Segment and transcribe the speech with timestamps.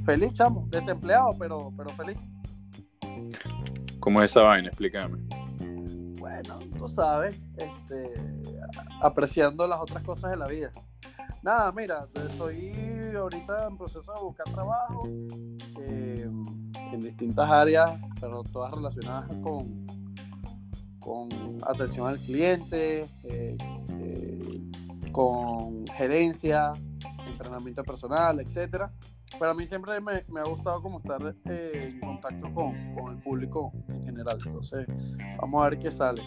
[0.00, 2.16] feliz, chamo, desempleado, pero, pero feliz.
[4.00, 4.68] ¿Cómo es esa vaina?
[4.68, 5.18] Explícame.
[6.18, 8.14] Bueno, tú sabes, este,
[9.00, 10.72] apreciando las otras cosas de la vida.
[11.42, 12.72] Nada, mira, estoy
[13.14, 15.02] ahorita en proceso de buscar trabajo
[15.80, 16.28] eh,
[16.92, 19.86] en distintas áreas, pero todas relacionadas con,
[20.98, 21.28] con
[21.66, 23.56] atención al cliente, eh,
[24.00, 24.60] eh,
[25.12, 26.72] con gerencia,
[27.26, 28.92] entrenamiento personal, etcétera.
[29.40, 32.74] Pero a mí siempre me, ha gustado como estar eh, en contacto con,
[33.08, 34.38] el público en general.
[34.44, 34.86] Entonces,
[35.40, 36.22] vamos a ver qué sale.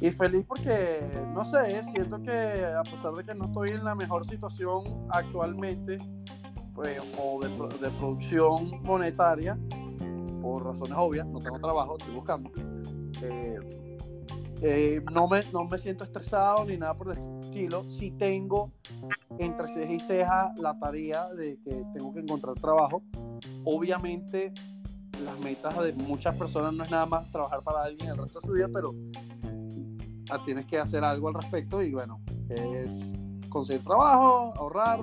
[0.00, 1.00] Y feliz porque,
[1.32, 5.98] no sé, siento que a pesar de que no estoy en la mejor situación actualmente,
[6.74, 7.48] pues, o de,
[7.78, 9.56] de producción monetaria,
[10.42, 12.50] por razones obvias, no tengo trabajo, estoy buscando.
[13.22, 13.60] Eh,
[14.62, 17.84] eh, no, me, no me siento estresado ni nada por el estilo.
[17.88, 18.72] Si tengo
[19.38, 23.02] entre ceja y ceja la tarea de que tengo que encontrar trabajo.
[23.64, 24.52] Obviamente,
[25.24, 28.46] las metas de muchas personas no es nada más trabajar para alguien el resto de
[28.46, 28.94] su vida, pero
[30.30, 32.92] ah, tienes que hacer algo al respecto y bueno, es
[33.48, 35.00] conseguir trabajo, ahorrar,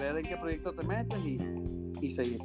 [0.00, 1.38] ver en qué proyecto te metes y,
[2.00, 2.40] y seguir.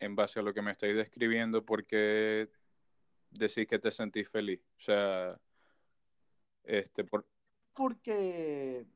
[0.00, 2.50] en base a lo que me estáis describiendo, ¿por qué
[3.32, 4.60] decís que te sentís feliz?
[4.78, 5.40] O sea,
[6.64, 7.26] este, por...
[7.74, 8.86] porque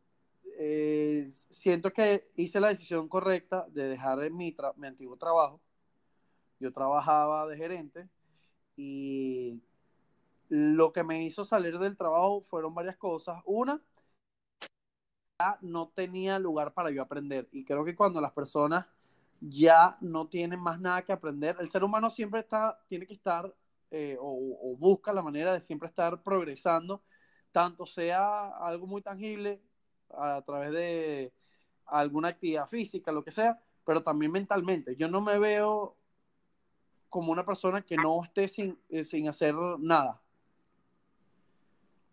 [0.59, 5.61] eh, siento que hice la decisión correcta de dejar mi, mi antiguo trabajo.
[6.59, 8.09] Yo trabajaba de gerente
[8.77, 9.62] y
[10.48, 13.43] lo que me hizo salir del trabajo fueron varias cosas.
[13.45, 13.83] Una,
[15.61, 17.48] no tenía lugar para yo aprender.
[17.53, 18.87] Y creo que cuando las personas
[19.41, 21.56] ya no tienen más nada que aprender.
[21.61, 23.53] El ser humano siempre está, tiene que estar
[23.91, 27.03] eh, o, busca la manera de siempre estar progresando,
[27.53, 29.61] tanto sea algo muy tangible
[30.11, 31.33] a través de
[31.87, 34.97] alguna actividad física, lo que sea, pero también mentalmente.
[34.97, 35.97] Yo no me veo
[37.09, 40.21] como una persona que no esté sin, eh, sin hacer nada.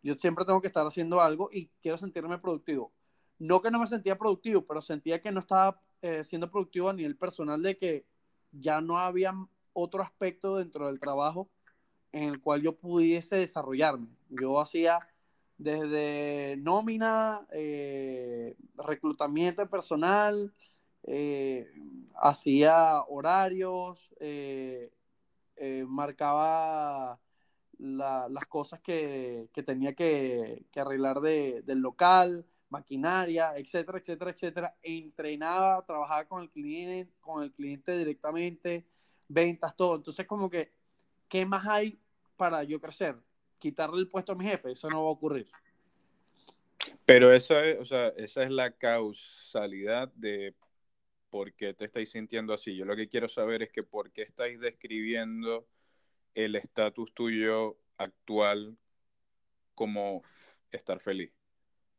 [0.04, 2.92] Yo siempre tengo que estar haciendo algo y quiero sentirme productivo.
[3.40, 6.94] No que no me sentía productivo, pero sentía que no estaba eh, siendo productivo a
[6.94, 8.06] nivel personal de que
[8.52, 9.34] ya no había
[9.74, 11.50] otro aspecto dentro del trabajo
[12.14, 14.08] en el cual yo pudiese desarrollarme.
[14.30, 15.00] Yo hacía
[15.58, 20.54] desde nómina, eh, reclutamiento personal,
[21.04, 21.68] eh,
[22.16, 24.00] hacía horarios,
[25.88, 27.20] marcaba
[27.80, 34.78] las cosas que, tenía que, arreglar del local, maquinaria, etcétera, etcétera, etcétera.
[34.82, 38.88] Entrenaba, trabajaba con el cliente, con el cliente directamente,
[39.28, 39.96] ventas, todo.
[39.96, 40.72] Entonces, como que,
[41.28, 42.00] ¿qué más hay
[42.36, 43.16] para yo crecer?
[43.60, 45.48] Quitarle el puesto a mi jefe, eso no va a ocurrir.
[47.06, 50.56] Pero esa es, o sea, esa es la causalidad de
[51.30, 52.76] por qué te estáis sintiendo así.
[52.76, 55.68] Yo lo que quiero saber es que por qué estáis describiendo
[56.36, 58.78] el estatus tuyo actual
[59.76, 60.24] como
[60.72, 61.32] estar feliz.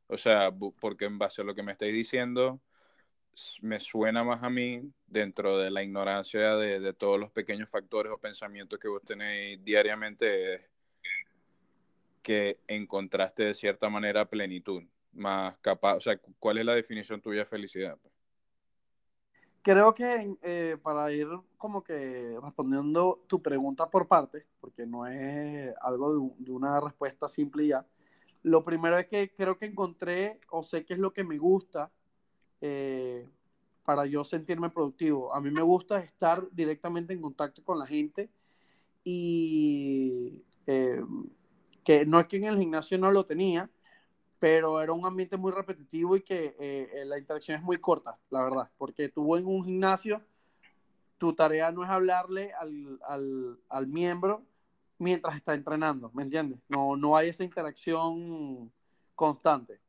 [0.06, 2.61] O sea, porque en base a lo que me estáis diciendo,
[3.62, 8.19] me suena más a mí, dentro de la ignorancia de, todos los pequeños factores o
[8.19, 10.69] pensamientos que vos tenéis diariamente,
[12.23, 17.41] que encontraste de cierta manera plenitud, más capaz, o sea, ¿cuál es la definición tuya
[17.41, 17.99] de felicidad?
[19.62, 25.75] Creo que eh, para ir como que respondiendo tu pregunta por partes, porque no es
[25.81, 27.87] algo de, de una respuesta simple ya,
[28.43, 31.91] lo primero es que creo que encontré o sé qué es lo que me gusta
[32.66, 33.28] eh,
[33.84, 35.34] para yo sentirme productivo.
[35.34, 38.30] A mí me gusta estar directamente en contacto con la gente
[39.04, 41.02] y eh,
[41.84, 43.69] que no es que en el gimnasio no lo tenía,
[44.38, 48.42] pero era un ambiente muy repetitivo y que eh, la interacción es muy corta, la
[48.42, 50.22] verdad, porque tú en un gimnasio,
[51.19, 54.43] tu tarea no es hablarle al, al, al miembro,
[54.99, 56.60] mientras está entrenando, ¿me entiendes?
[56.70, 58.72] No, no hay esa interacción
[59.14, 59.81] constante.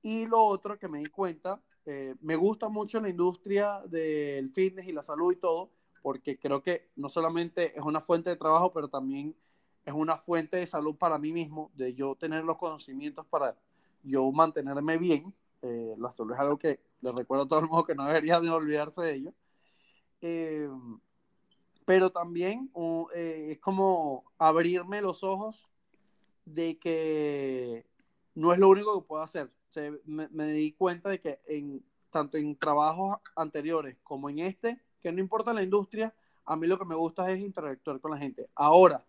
[0.00, 4.86] Y lo otro que me di cuenta, eh, me gusta mucho la industria del fitness
[4.86, 5.70] y la salud y todo,
[6.02, 9.34] porque creo que no solamente es una fuente de trabajo, pero también
[9.84, 13.56] es una fuente de salud para mí mismo, de yo tener los conocimientos para
[14.02, 15.34] yo mantenerme bien.
[15.62, 18.40] Eh, la salud es algo que le recuerdo a todo el mundo que no debería
[18.40, 19.34] de olvidarse de ello.
[20.22, 20.68] Eh,
[21.84, 22.70] pero también
[23.14, 25.68] es como abrirme los ojos
[26.46, 27.84] de que
[28.34, 29.50] no es lo único que puedo hacer.
[30.04, 35.20] Me, di cuenta de que en, tanto en trabajos anteriores como en este, que no
[35.20, 38.48] importa la industria, a mí lo que me gusta es interactuar con la gente.
[38.54, 39.04] Ahora,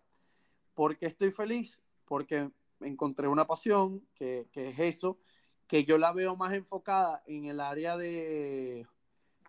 [0.74, 1.80] ¿por qué estoy feliz?
[2.04, 5.18] Porque encontré una pasión, que, que es eso,
[5.66, 8.86] que yo la veo más enfocada en el área de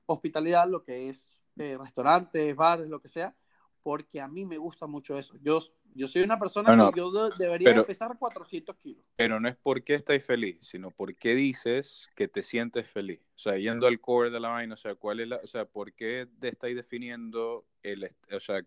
[0.06, 3.36] hospitalidad, lo que es eh, restaurantes, bares, lo que sea,
[3.84, 5.36] porque a mí me gusta mucho eso.
[5.42, 5.60] Yo,
[5.98, 9.04] yo soy una persona que yo debería pesar 400 kilos.
[9.16, 13.20] Pero no es porque estáis feliz, sino porque dices que te sientes feliz.
[13.36, 15.66] O sea, yendo al core de la vaina, o sea, ¿cuál es la, o sea,
[15.66, 18.62] ¿por qué te estáis definiendo el, o sea,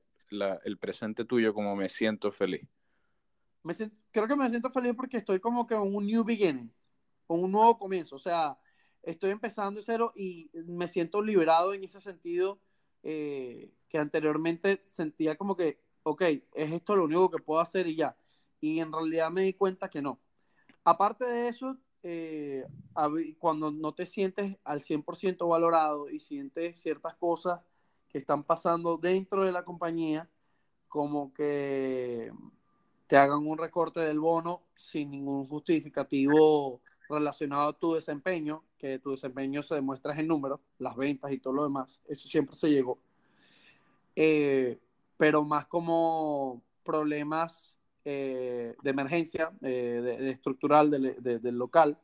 [0.65, 2.69] el presente tuyo como me siento feliz?
[3.63, 3.75] Me
[4.11, 6.73] creo que me siento feliz porque estoy como que en un new beginning,
[7.29, 8.17] un nuevo comienzo.
[8.17, 8.59] O sea,
[9.03, 12.61] estoy empezando de cero y me siento liberado en ese sentido
[13.03, 16.23] eh, que anteriormente sentía como que, ok,
[16.55, 18.17] es esto lo único que puedo hacer y ya.
[18.61, 20.21] Y en realidad me di cuenta que no.
[20.85, 22.67] Aparte de eso, eh,
[23.39, 27.61] cuando no te sientes al 100% valorado y sientes ciertas cosas
[28.09, 30.29] que están pasando dentro de la compañía,
[30.89, 32.33] como que
[33.07, 39.11] te hagan un recorte del bono sin ningún justificativo relacionado a tu desempeño, que tu
[39.11, 42.99] desempeño se demuestra en números, las ventas y todo lo demás, eso siempre se llegó.
[44.17, 44.79] Eh,
[45.21, 52.01] pero más como problemas eh, de emergencia, eh, de, estructural del local,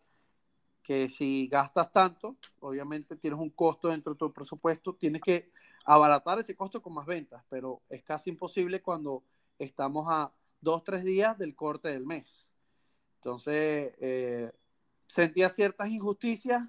[0.82, 5.50] que si gastas tanto, obviamente tienes un costo dentro de tu presupuesto, tienes que
[5.86, 9.22] abaratar ese costo con más ventas, pero es casi imposible cuando
[9.58, 10.30] estamos a
[10.60, 12.46] dos, tres días del corte del mes.
[13.14, 13.94] Entonces,
[15.06, 16.68] sentía ciertas injusticias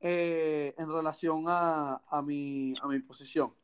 [0.00, 3.54] eh, en relación a, mi, a mi posición.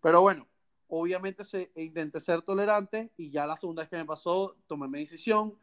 [0.00, 0.46] Pero bueno,
[0.94, 4.98] obviamente se, intenté ser tolerante y ya la segunda vez que me pasó, tomé mi
[4.98, 5.56] decisión,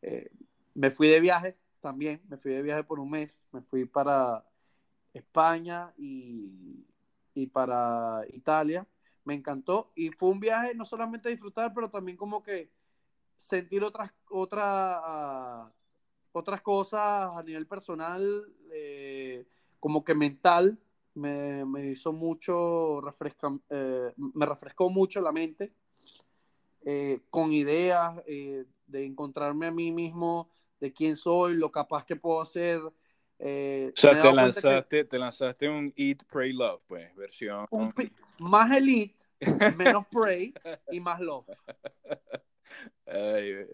[0.00, 0.30] eh,
[0.74, 4.44] me fui de viaje también, me fui de viaje por un mes, me fui para
[5.12, 6.86] España y,
[7.34, 8.86] y para Italia,
[9.24, 12.70] me encantó y fue un viaje no solamente disfrutar, pero también como que
[13.36, 15.72] sentir otras, otra,
[16.30, 19.48] otras cosas a nivel personal, eh,
[19.80, 20.78] como que mental,
[21.16, 25.72] me, hizo mucho, refresca, eh, me refrescó mucho la mente,
[26.84, 32.40] eh, con ideas de encontrarme a mí mismo, de quién soy, lo capaz que puedo
[32.40, 32.80] hacer.
[32.80, 32.92] o
[33.38, 37.66] sea, te lanzaste, te lanzaste un Eat, Pray, Love, pues, versión.
[38.38, 39.16] más Elite,
[39.76, 40.54] menos Pray
[40.90, 41.46] y más Love.
[43.06, 43.66] Ay,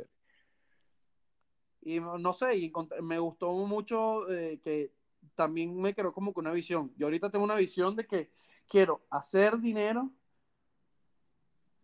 [1.84, 2.72] y no sé, y
[3.02, 4.92] me gustó mucho eh, que
[5.34, 6.92] también me creó como que una visión.
[6.96, 8.30] Yo ahorita tengo una visión de que
[8.68, 10.10] quiero hacer dinero,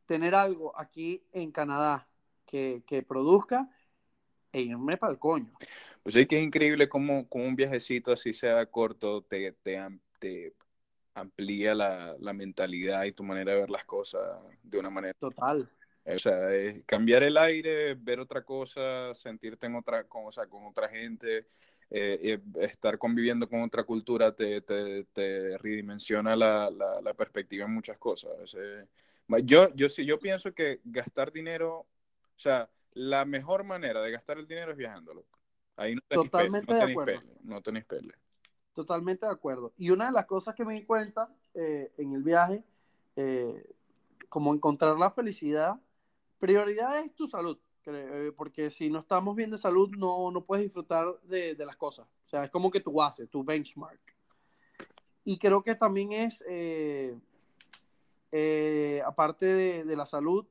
[0.06, 2.08] tener algo aquí en Canadá
[2.46, 3.68] que, que produzca
[4.52, 5.52] e irme para el coño.
[6.02, 9.78] Pues es que es increíble cómo, un viajecito así sea corto te, te,
[10.18, 10.54] te
[11.14, 15.14] amplía la, la, mentalidad y tu manera de ver las cosas de una manera.
[15.18, 15.68] Total.
[16.04, 16.48] O sea,
[16.86, 21.48] cambiar el aire, ver otra cosa, sentirte en otra cosa, con otra gente,
[21.90, 27.98] eh, estar conviviendo con otra cultura te, te, te redimensiona la, la, perspectiva en muchas
[27.98, 28.30] cosas.
[29.44, 31.86] yo, yo sí, yo pienso que gastar dinero, o
[32.38, 35.24] sea, la mejor manera de gastar el dinero es viajándolo.
[35.76, 37.22] Ahí no Totalmente de acuerdo.
[37.42, 38.14] no tenéis pele.
[38.74, 39.72] Totalmente de acuerdo.
[39.76, 42.64] Y una de las cosas que me di cuenta eh, en el viaje,
[43.16, 43.64] eh,
[44.28, 45.80] como encontrar la felicidad
[46.38, 47.58] prioridad es tu salud,
[48.36, 52.06] porque si no estamos bien de salud, no, no puedes disfrutar de, de, las cosas.
[52.26, 54.00] O sea, es como que tu base, tu benchmark.
[55.24, 57.16] Y creo que también es, eh,
[58.32, 60.46] eh, aparte de, de, la salud,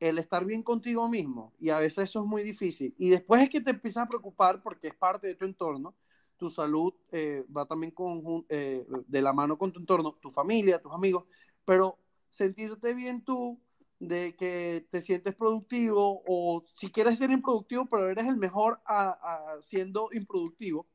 [0.00, 1.52] el estar bien contigo mismo.
[1.60, 2.94] Y a veces eso es muy difícil.
[2.98, 5.94] Y después es que te empiezas a preocupar porque es parte de tu entorno.
[6.36, 6.92] Tu salud
[7.56, 11.24] va también con, de la mano con tu entorno, tu familia, tus amigos.
[11.64, 11.96] Pero
[12.28, 13.60] sentirte bien tú
[13.98, 19.56] de que te sientes productivo o si quieres ser improductivo, pero eres el mejor a,
[19.60, 20.86] siendo improductivo,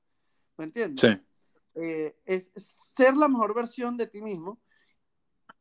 [0.57, 1.01] ¿me entiendes?
[1.01, 1.25] Sí.
[1.75, 2.51] Eh, es
[2.95, 4.59] ser la mejor versión de ti mismo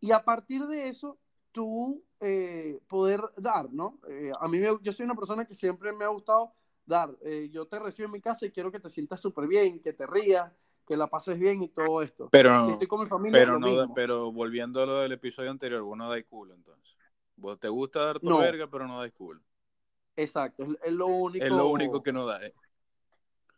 [0.01, 1.19] y a partir de eso
[1.53, 4.01] tú eh, poder dar, ¿no?
[4.09, 6.55] Eh, a mí yo soy una persona que siempre me ha gustado
[6.85, 7.15] dar.
[7.51, 10.07] yo te recibo en mi casa y quiero que te sientas súper bien, que te
[10.07, 10.51] rías,
[10.87, 12.29] que la pases bien y todo esto.
[12.33, 16.09] Pero, estoy con mi familia, pero, no, pero volviendo a lo del episodio anterior, uno
[16.09, 16.98] da culo entonces.
[17.39, 19.41] Vos te gusta dar tu verga, pero no da cool.
[20.17, 21.45] Exacto, es, lo único.
[21.45, 22.45] Es lo único que no da.
[22.45, 22.53] Eh.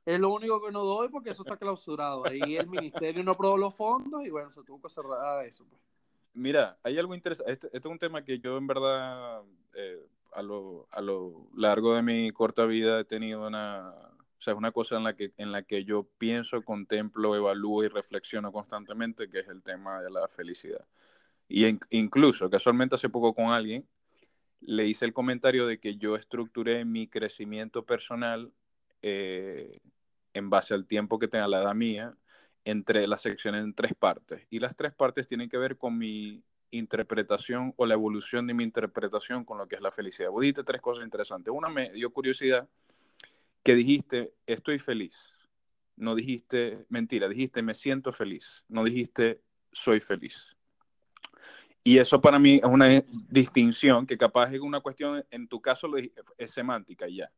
[0.05, 2.27] Es lo único que no doy porque eso está clausurado.
[2.27, 5.65] Ahí el ministerio no aprobó los fondos y bueno, se tuvo que cerrar eso.
[5.69, 5.81] Pues.
[6.35, 7.53] Mira, hay algo interesante.
[7.53, 9.43] Este, este, es un tema que yo en verdad
[9.75, 13.95] eh, a, lo, a lo largo de mi corta vida he tenido una,
[14.41, 17.85] o sea, es una cosa en la que, en la que yo pienso, contemplo, evalúo
[17.85, 20.87] y reflexiono constantemente, que es el tema de la felicidad.
[21.50, 23.85] Y incluso, casualmente hace poco con alguien,
[24.61, 28.52] le hice el comentario de que yo estructuré mi crecimiento personal
[29.02, 29.80] eh,
[30.33, 32.16] en base al tiempo que tenga la edad mía,
[32.64, 34.47] entre las secciones en tres partes.
[34.49, 38.62] Y las tres partes tienen que ver con mi interpretación o la evolución de mi
[38.62, 40.30] interpretación con lo que es la felicidad.
[40.30, 41.52] Vos dijiste tres cosas interesantes.
[41.52, 42.69] Una me dio curiosidad
[43.64, 45.33] que dijiste, estoy feliz.
[45.97, 48.62] No dijiste, mentira, dijiste, me siento feliz.
[48.69, 49.42] No dijiste,
[49.73, 50.57] soy feliz.
[51.83, 55.89] Y eso para mí es una distinción que capaz es una cuestión, en tu caso
[56.37, 57.33] es semántica ya.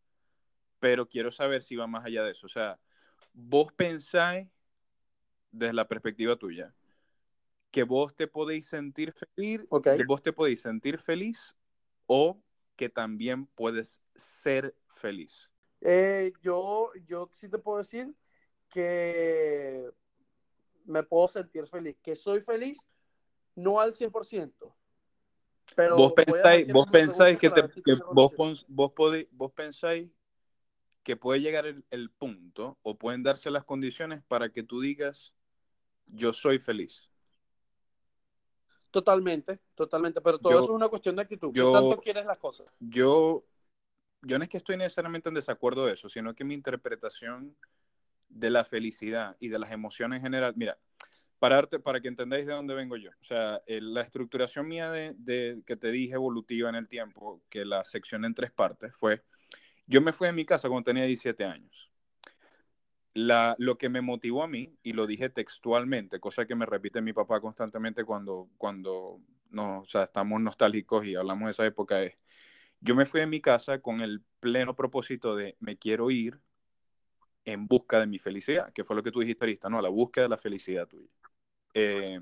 [0.80, 2.46] Pero quiero saber si va más allá de eso.
[2.46, 2.78] O sea,
[3.32, 4.48] vos pensáis
[5.52, 6.74] desde la perspectiva tuya
[7.72, 11.56] que vos te podéis sentir feliz, que vos te podéis sentir feliz
[12.06, 12.38] o
[12.76, 15.50] que también puedes ser feliz.
[15.80, 18.14] Eh, yo, yo sí te puedo decir
[18.68, 19.90] que
[20.84, 22.86] me puedo sentir feliz, que soy feliz,
[23.54, 24.74] no al 100%.
[25.74, 27.48] Pero vos pensáis, vos pensáis que,
[28.12, 28.32] vos,
[28.68, 30.10] vos, podéis, vos pensáis
[31.02, 35.34] que puede llegar el, el, punto o pueden darse las condiciones para que tú digas
[36.06, 37.08] yo soy feliz.
[38.90, 41.50] Totalmente, totalmente, pero todo eso es una cuestión de actitud.
[41.52, 42.66] ¿Qué tanto quieres las cosas?
[42.78, 43.42] Yo,
[44.20, 47.56] yo no es que estoy necesariamente en desacuerdo de eso, sino que mi interpretación
[48.28, 50.78] de la felicidad y de las emociones en general, mira,
[51.42, 55.74] para, para que entendáis de dónde vengo yo, o sea, la estructuración mía de, que
[55.74, 59.24] te dije evolutiva en el tiempo, que la sección en tres partes, fue,
[59.88, 61.90] yo me fui de mi casa cuando tenía 17 años
[63.14, 67.12] lo que me motivó a mí, y lo dije textualmente, cosa que me repite mi
[67.12, 69.20] papá constantemente cuando, cuando
[69.50, 72.16] no, estamos nostálgicos y hablamos de esa época, es,
[72.80, 76.38] yo me fui de mi casa con el pleno propósito de me quiero ir
[77.44, 79.82] en busca de mi felicidad, que fue lo que tú dijiste ahorita, ¿no?
[79.82, 81.10] La búsqueda de la felicidad tuya.
[81.74, 82.20] Eh,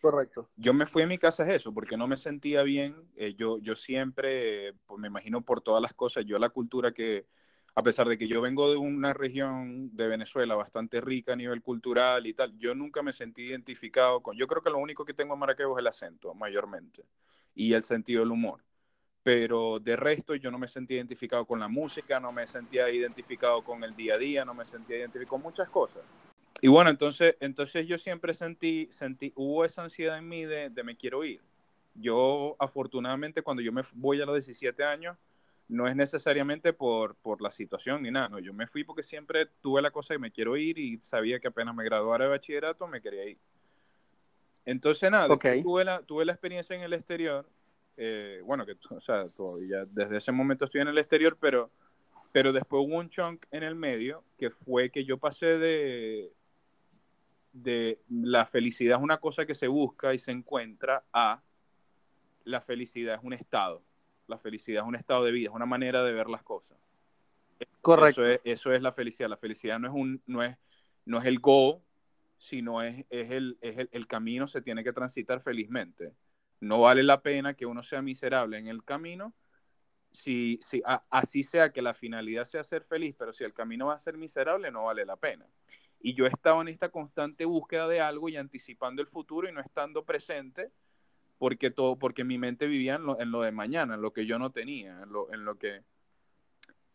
[0.00, 0.48] Correcto.
[0.56, 2.94] Yo me fui de mi casa es eso, porque no me sentía bien.
[3.16, 7.26] Eh, yo, yo siempre, pues me imagino por todas las cosas, yo la cultura que,
[7.74, 11.62] a pesar de que yo vengo de una región de Venezuela bastante rica a nivel
[11.62, 15.14] cultural y tal, yo nunca me sentí identificado con, yo creo que lo único que
[15.14, 17.04] tengo en Maracaibo es el acento, mayormente,
[17.54, 18.62] y el sentido del humor.
[19.24, 23.62] Pero de resto yo no me sentí identificado con la música, no me sentía identificado
[23.64, 26.02] con el día a día, no me sentía identificado con muchas cosas.
[26.60, 30.82] Y bueno, entonces, entonces yo siempre sentí, sentí, hubo esa ansiedad en mí de, de
[30.82, 31.40] me quiero ir.
[31.94, 35.16] Yo afortunadamente cuando yo me voy a los 17 años,
[35.68, 39.46] no es necesariamente por, por la situación ni nada, no, yo me fui porque siempre
[39.60, 42.86] tuve la cosa de me quiero ir y sabía que apenas me graduara de bachillerato
[42.88, 43.38] me quería ir.
[44.64, 45.28] Entonces nada,
[45.62, 47.46] tuve, la, tuve la experiencia en el exterior,
[47.96, 51.70] eh, bueno, que o sea, todavía desde ese momento estoy en el exterior, pero,
[52.32, 56.32] pero después hubo un chunk en el medio que fue que yo pasé de,
[57.62, 61.42] de la felicidad es una cosa que se busca y se encuentra a
[62.44, 63.82] la felicidad es un estado
[64.28, 66.78] la felicidad es un estado de vida, es una manera de ver las cosas.
[67.80, 68.22] Correcto.
[68.44, 69.28] Eso es, la felicidad.
[69.28, 70.56] La felicidad no es, un, no es,
[71.06, 71.82] no es el go,
[72.36, 76.12] sino es, es, el, es el, camino, se tiene que transitar felizmente.
[76.60, 79.34] No vale la pena que uno sea miserable en el camino,
[80.12, 83.94] si, si así sea que la finalidad sea ser feliz, pero si el camino va
[83.94, 85.46] a ser miserable, no vale la pena.
[86.00, 89.52] Y yo he estado en esta constante búsqueda de algo y anticipando el futuro y
[89.52, 90.70] no estando presente
[91.38, 94.26] porque todo, porque mi mente vivía en lo, en lo de mañana, en lo que
[94.26, 95.82] yo no tenía, en lo, en lo que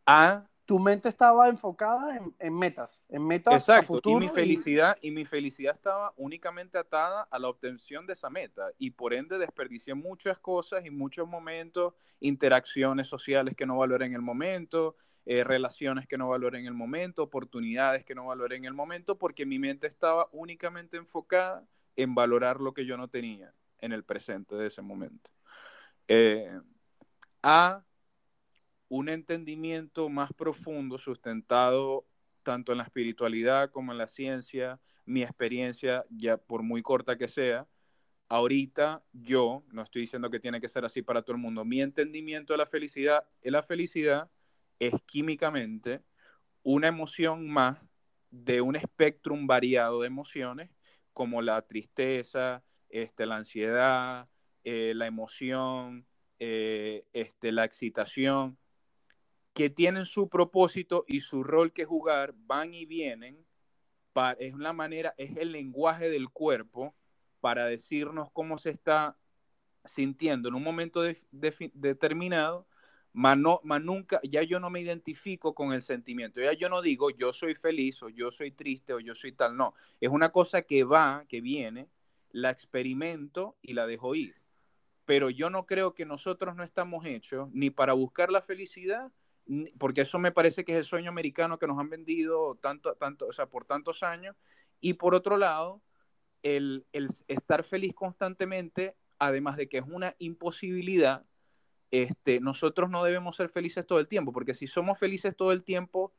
[0.05, 5.11] a tu mente estaba enfocada en, en metas, en metas Exacto, y mi felicidad y...
[5.11, 9.93] mi felicidad estaba únicamente atada a la obtención de esa meta y por ende desperdicié
[9.93, 14.95] muchas cosas y muchos momentos, interacciones sociales que no valoré en el momento,
[15.25, 19.17] eh, relaciones que no valoré en el momento, oportunidades que no valoré en el momento
[19.17, 21.65] porque mi mente estaba únicamente enfocada
[21.95, 25.31] en valorar lo que yo no tenía en el presente de ese momento.
[26.07, 26.51] Eh,
[27.41, 27.85] a
[28.89, 32.05] un entendimiento más profundo, sustentado
[32.43, 37.27] tanto en la espiritualidad como en la ciencia, mi experiencia, ya por muy corta que
[37.27, 37.67] sea,
[38.27, 41.81] ahorita yo, no estoy diciendo que tiene que ser así para todo el mundo, mi
[41.81, 44.29] entendimiento de la felicidad, la felicidad
[44.79, 46.01] es químicamente
[46.63, 47.79] una emoción más
[48.29, 50.69] de un espectro variado de emociones
[51.13, 54.27] como la tristeza, este, la ansiedad,
[54.63, 56.07] eh, la emoción,
[56.39, 58.57] eh, este, la excitación,
[59.53, 63.45] que tienen su propósito y su rol que jugar, van y vienen,
[64.39, 66.95] es una manera, es el lenguaje del cuerpo
[67.39, 69.17] para decirnos cómo se está
[69.85, 71.01] sintiendo en un momento
[71.31, 72.67] determinado,
[73.13, 77.11] mas, no, nunca, ya yo no me identifico con el sentimiento, ya yo no digo
[77.11, 80.63] yo soy feliz o yo soy triste o yo soy tal, no, es una cosa
[80.63, 81.87] que va, que viene,
[82.31, 84.35] la experimento y la dejo ir.
[85.05, 89.11] Pero yo no creo que nosotros no estamos hechos ni para buscar la felicidad,
[89.77, 93.27] porque eso me parece que es el sueño americano que nos han vendido tanto, tanto,
[93.27, 94.35] o sea, por tantos años.
[94.79, 95.81] Y por otro lado,
[96.41, 101.25] el, el estar feliz constantemente, además de que es una imposibilidad,
[101.93, 105.63] este, nosotros no debemos ser felices todo el tiempo, porque si somos felices todo el
[105.63, 106.11] tiempo,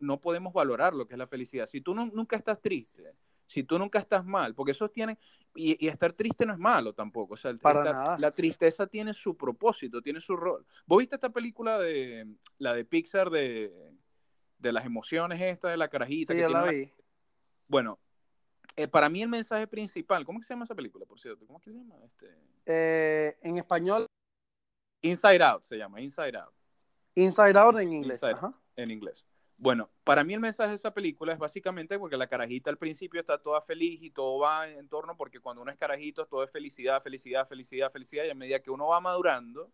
[0.00, 1.68] no podemos valorar lo que es la felicidad.
[1.68, 3.04] Si tú nunca estás triste,
[3.46, 5.16] si tú nunca estás mal, porque eso tiene,
[5.54, 7.56] y, estar triste no es malo tampoco, o sea,
[8.18, 10.66] la tristeza tiene su propósito, tiene su rol.
[10.86, 12.26] ¿Vos viste esta película de,
[12.58, 13.72] la de Pixar de,
[14.58, 16.32] de las emociones esta de la carajita?
[16.32, 16.90] Sí, ya la vi.
[17.68, 18.00] Bueno,
[18.74, 21.46] eh, para mí el mensaje principal, ¿cómo que se llama esa película, por cierto?
[21.46, 21.94] ¿Cómo que se llama?
[22.04, 22.26] Este...
[22.66, 24.08] Eh, en español.
[25.02, 26.54] Inside Out se llama, Inside Out.
[27.14, 28.20] Inside Out en inglés.
[28.76, 29.24] En inglés.
[29.58, 33.20] Bueno, para mí el mensaje de esa película es básicamente porque la carajita al principio
[33.20, 36.50] está toda feliz y todo va en torno, porque cuando uno es carajito todo es
[36.50, 39.70] felicidad, felicidad, felicidad, felicidad, y a medida que uno va madurando,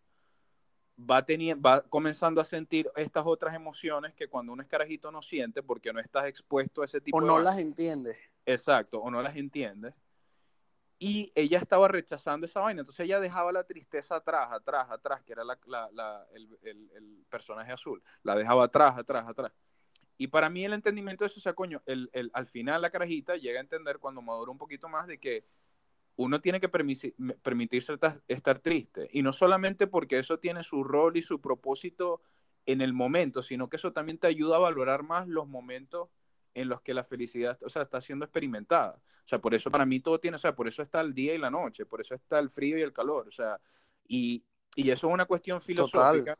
[0.99, 5.21] va, teniendo, va comenzando a sentir estas otras emociones que cuando uno es carajito no
[5.21, 7.25] siente porque no estás expuesto a ese tipo de...
[7.25, 8.17] O no las entiendes.
[8.45, 9.97] Exacto, o no las entiendes.
[10.99, 15.33] Y ella estaba rechazando esa vaina, entonces ella dejaba la tristeza atrás, atrás, atrás, que
[15.33, 19.51] era el, el personaje azul, la dejaba atrás, atrás, atrás.
[20.17, 23.35] Y para mí el entendimiento de eso, o sea, coño, el, al final la carajita
[23.35, 25.45] llega a entender cuando madura un poquito más de que
[26.15, 27.93] uno tiene que permitirse
[28.27, 29.07] estar triste.
[29.11, 32.23] Y no solamente porque eso tiene su rol y su propósito
[32.65, 36.09] en el momento, sino que eso también te ayuda a valorar más los momentos
[36.57, 38.95] en los que la felicidad, o sea, está siendo experimentada.
[38.95, 41.35] O sea, por eso para mí todo tiene, o sea, por eso está el día
[41.35, 43.59] y la noche, por eso está el frío y el calor, o sea,
[44.07, 44.43] y,
[44.75, 46.35] y eso es una cuestión filosófica.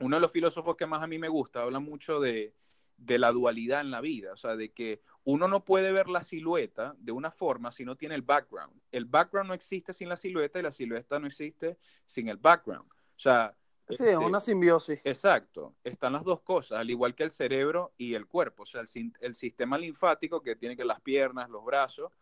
[0.00, 2.52] Uno de los filósofos que más a mí me gusta habla mucho de,
[2.98, 6.22] de la dualidad en la vida, o sea, de que uno no puede ver la
[6.22, 8.78] silueta de una forma si no tiene el background.
[8.92, 12.84] El background no existe sin la silueta y la silueta no existe sin el background.
[12.84, 13.56] O sea,
[13.88, 15.00] sí, es este, una simbiosis.
[15.04, 18.82] Exacto, están las dos cosas, al igual que el cerebro y el cuerpo, o sea,
[19.20, 22.12] el, sistema linfático que tiene que las piernas, los brazos,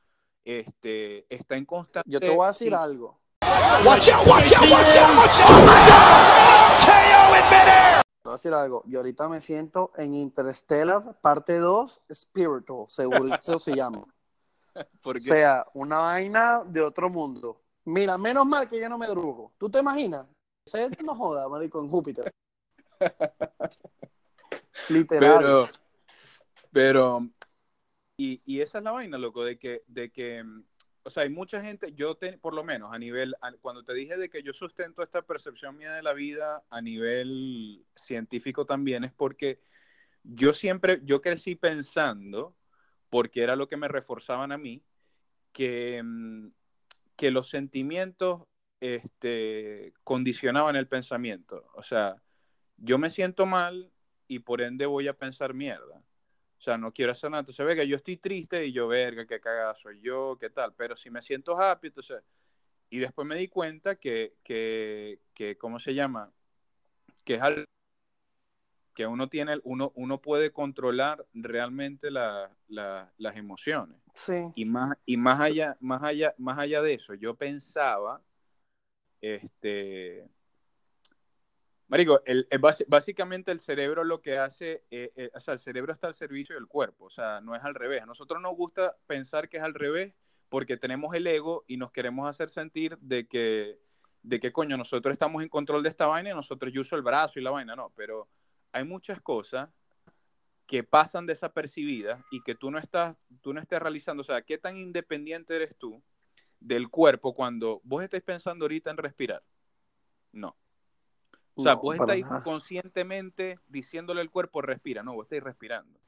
[0.44, 2.09] este, está en constante.
[2.09, 3.18] Yo te voy a decir algo.
[3.40, 3.57] Te voy
[8.33, 8.83] a decir algo.
[8.87, 14.05] Yo ahorita me siento en Interstellar, parte 2, Spiritual, seguro eso se llama.
[15.02, 17.62] O sea, una vaina de otro mundo.
[17.87, 19.52] Mira, menos mal que yo no me drogo.
[19.57, 20.26] ¿Tú te imaginas?
[20.66, 22.31] Se no joda, marico, en Júpiter.
[24.88, 25.38] Literal.
[25.38, 25.68] Pero,
[26.72, 27.29] pero
[28.16, 30.44] y, y, esa es la vaina, loco, de que, de que
[31.07, 34.29] o sea, hay mucha gente, yo por lo menos a nivel, cuando te dije de
[34.29, 39.61] que yo sustento esta percepción mía de la vida a nivel científico también, es porque
[40.24, 42.57] yo siempre, yo crecí pensando,
[43.09, 44.83] porque era lo que me reforzaban a mí,
[45.52, 46.02] que,
[47.14, 48.42] que los sentimientos
[48.80, 51.68] este, condicionaban el pensamiento.
[51.74, 52.16] O sea,
[52.76, 53.90] yo me siento mal
[54.28, 56.02] y por ende voy a pensar mierda.
[56.58, 57.40] O sea, no quiero hacer nada.
[57.40, 60.74] Entonces, venga, yo estoy triste y yo, verga, qué cagada soy yo, qué tal.
[60.74, 62.22] Pero si me siento happy, entonces...
[62.88, 66.32] Y después me di cuenta que, que, que ¿cómo se llama?
[67.24, 67.64] Que es algo
[68.96, 74.00] que uno tiene, uno, uno puede controlar realmente la, las emociones.
[74.14, 74.46] Sí.
[74.54, 78.22] Y más, y más allá, más allá, más allá de eso, yo pensaba,
[79.20, 80.29] este,
[81.88, 82.48] Marico, el,
[82.88, 86.57] básicamente el cerebro lo que hace, eh, eh, o sea, el cerebro está al servicio
[86.57, 88.05] del cuerpo, o sea, no es al revés.
[88.07, 90.12] Nosotros nos gusta pensar que es al revés
[90.48, 93.79] porque tenemos el ego y nos queremos hacer sentir de que,
[94.22, 97.38] de que coño, nosotros estamos en control de esta vaina y nosotros yo el brazo
[97.38, 98.29] y la vaina, no, pero
[98.72, 99.70] hay muchas cosas
[100.66, 104.59] que pasan desapercibidas y que tú no estás, tú no estás realizando, o sea, ¿qué
[104.59, 106.02] tan independiente eres tú
[106.61, 109.42] del cuerpo cuando vos estés pensando ahorita en respirar?
[110.33, 110.57] No
[111.57, 115.99] o sea, vos estáis conscientemente diciéndole al cuerpo, respira, no, vos estáis respirando.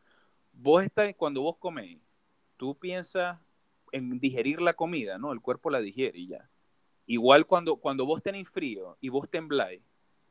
[0.53, 2.03] Vos estáis, cuando vos coméis,
[2.59, 3.39] tú piensas
[3.93, 5.33] en digerir la comida, ¿no?
[5.33, 6.51] El cuerpo la digiere y ya.
[7.07, 9.81] Igual cuando, cuando vos tenéis frío y vos tembláis,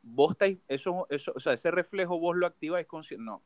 [0.03, 3.41] vos estáis, eso, eso, o sea, ese reflejo vos lo activáis consciente, no,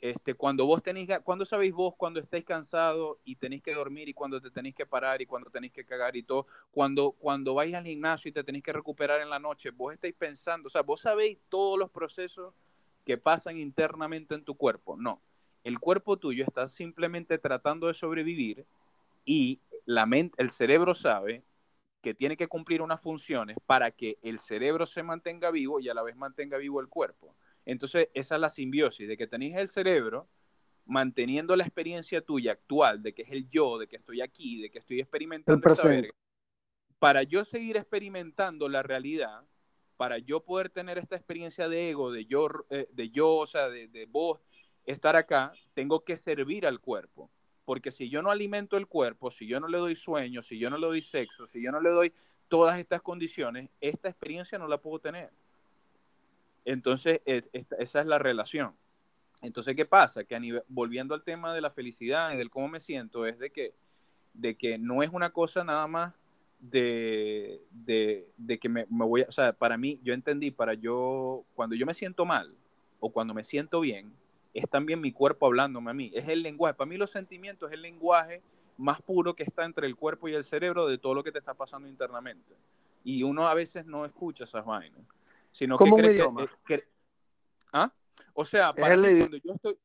[0.00, 4.14] este, cuando vos tenéis, cuando sabéis vos cuando estáis cansados y tenéis que dormir y
[4.14, 7.74] cuando te tenéis que parar y cuando tenéis que cagar y todo, cuando, cuando vais
[7.74, 10.82] al gimnasio y te tenéis que recuperar en la noche, vos estáis pensando, o sea,
[10.82, 12.54] vos sabéis todos los procesos
[13.04, 14.96] que pasan internamente en tu cuerpo.
[14.96, 15.20] No,
[15.64, 18.64] el cuerpo tuyo está simplemente tratando de sobrevivir
[19.24, 21.44] y la mente, el cerebro sabe
[22.00, 25.94] que tiene que cumplir unas funciones para que el cerebro se mantenga vivo y a
[25.94, 27.34] la vez mantenga vivo el cuerpo.
[27.70, 30.28] Entonces, esa es la simbiosis, de que tenéis el cerebro
[30.86, 34.70] manteniendo la experiencia tuya actual, de que es el yo, de que estoy aquí, de
[34.70, 36.10] que estoy experimentando el presente.
[36.98, 39.44] Para yo seguir experimentando la realidad,
[39.96, 43.68] para yo poder tener esta experiencia de ego, de yo, eh, de yo o sea,
[43.68, 44.40] de, de vos
[44.84, 47.30] estar acá, tengo que servir al cuerpo.
[47.64, 50.70] Porque si yo no alimento el cuerpo, si yo no le doy sueño, si yo
[50.70, 52.12] no le doy sexo, si yo no le doy
[52.48, 55.30] todas estas condiciones, esta experiencia no la puedo tener.
[56.64, 58.74] Entonces, esa es la relación.
[59.42, 60.24] Entonces, ¿qué pasa?
[60.24, 63.38] Que a nivel, volviendo al tema de la felicidad y del cómo me siento, es
[63.38, 63.74] de que,
[64.34, 66.14] de que no es una cosa nada más
[66.60, 71.44] de, de, que me, me, voy a, o sea, para mí, yo entendí, para yo,
[71.54, 72.52] cuando yo me siento mal
[73.00, 74.12] o cuando me siento bien,
[74.52, 77.74] es también mi cuerpo hablándome a mí, es el lenguaje, para mí los sentimientos es
[77.74, 78.42] el lenguaje
[78.76, 81.38] más puro que está entre el cuerpo y el cerebro de todo lo que te
[81.38, 82.54] está pasando internamente.
[83.04, 85.00] Y uno a veces no escucha esas vainas,
[85.52, 85.90] sino que,
[86.64, 86.88] cree
[87.72, 87.92] ¿Ah?
[88.34, 89.78] O sea, cuando, yo estoy,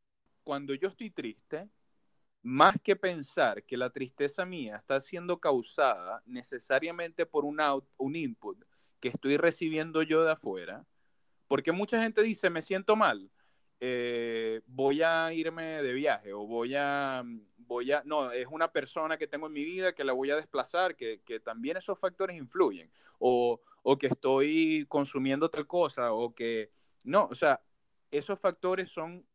[0.43, 1.69] cuando yo estoy triste,
[2.41, 7.59] más que pensar que la tristeza mía está siendo causada necesariamente por un,
[7.97, 8.63] un input
[8.99, 10.85] que estoy recibiendo yo de afuera,
[11.47, 13.29] porque mucha gente dice, me siento mal,
[13.79, 17.23] eh, voy a irme de viaje o voy a,
[17.67, 20.35] voy a, no, es una persona que tengo en mi vida que la voy a
[20.35, 26.33] desplazar, que, que también esos factores influyen, o, o que estoy consumiendo tal cosa, o
[26.33, 26.71] que,
[27.03, 27.61] no, o sea,
[28.11, 29.25] esos factores son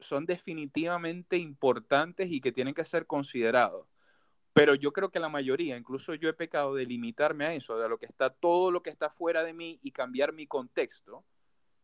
[0.00, 3.88] son definitivamente importantes y que tienen que ser considerados.
[4.52, 7.88] Pero yo creo que la mayoría, incluso yo he pecado de limitarme a eso, de
[7.88, 11.24] lo que está todo lo que está fuera de mí y cambiar mi contexto,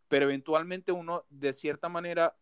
[0.09, 2.37] pero eventualmente uno, de cierta manera,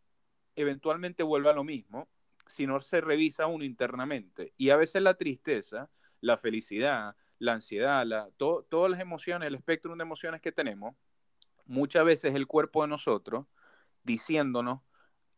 [0.57, 2.09] eventualmente vuelve a lo mismo
[2.53, 4.53] si no se revisa uno internamente.
[4.57, 9.95] Y a veces la tristeza, la felicidad, la ansiedad, la, todas las emociones, el espectro
[9.95, 10.95] de emociones que tenemos,
[11.67, 13.47] muchas veces el cuerpo de nosotros
[14.05, 14.81] diciéndonos,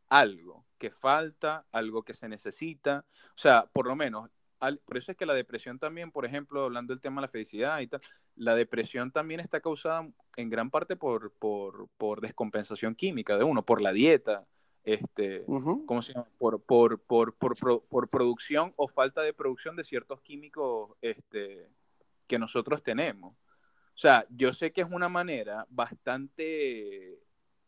[0.08, 3.06] algo que falta, algo que se necesita.
[3.30, 6.92] O sea, por lo menos, por eso es que la depresión también, por ejemplo, hablando
[6.92, 8.00] del tema de la felicidad y tal,
[8.36, 13.80] la depresión también está causada en gran parte por, por, descompensación química de uno, por
[13.82, 14.46] la dieta,
[14.84, 16.26] este, ¿cómo se llama?
[16.38, 21.68] Por, por, por, por, producción o falta de producción de ciertos químicos este,
[22.26, 23.34] que nosotros tenemos.
[23.34, 27.18] O sea, yo sé que es una manera bastante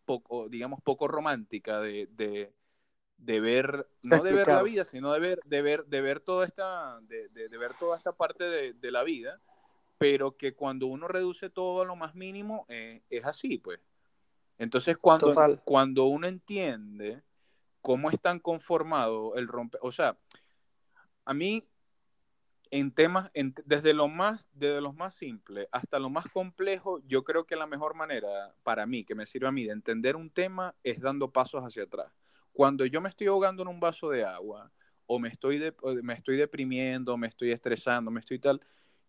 [0.04, 2.52] poco, digamos, poco romántica de, de,
[3.16, 6.46] de ver, no de ver la vida, sino de ver, de ver, de ver toda
[6.46, 9.40] esta, de, de ver toda esta parte de, la vida,
[9.98, 13.80] pero que cuando uno reduce todo a lo más mínimo, eh, es así, pues.
[14.58, 15.32] Entonces, cuando,
[15.64, 17.22] cuando uno entiende
[17.82, 20.16] cómo están conformados el rompe, o sea,
[21.24, 21.66] a mí
[22.70, 23.30] en temas,
[23.64, 27.66] desde, lo más, desde los más simples hasta lo más complejo, yo creo que la
[27.66, 31.30] mejor manera para mí, que me sirve a mí de entender un tema, es dando
[31.30, 32.12] pasos hacia atrás.
[32.52, 34.72] Cuando yo me estoy ahogando en un vaso de agua,
[35.06, 38.60] o me estoy, me estoy deprimiendo, me estoy estresando, me estoy tal,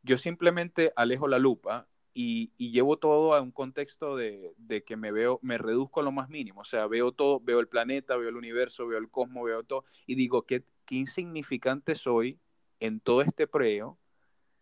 [0.03, 1.88] yo simplemente alejo la lupa
[2.19, 4.56] y, llevo todo a un contexto de,
[4.88, 6.62] que me veo, me reduzco a lo más mínimo.
[6.62, 9.84] O sea, veo todo, veo el planeta, veo el universo, veo el cosmos, veo todo,
[10.08, 12.39] y digo, qué, qué insignificante soy
[12.80, 13.99] en todo este preo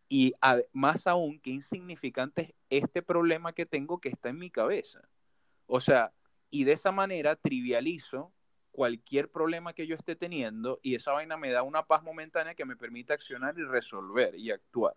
[0.10, 0.34] y
[0.74, 5.08] más aún qué insignificante es este problema que tengo que está en mi cabeza.
[5.65, 6.12] O sea,
[6.50, 8.34] y de esa manera trivializo
[8.72, 12.65] cualquier problema que yo esté teniendo y esa vaina me da una paz momentánea que
[12.65, 14.96] me permite accionar y resolver y actuar.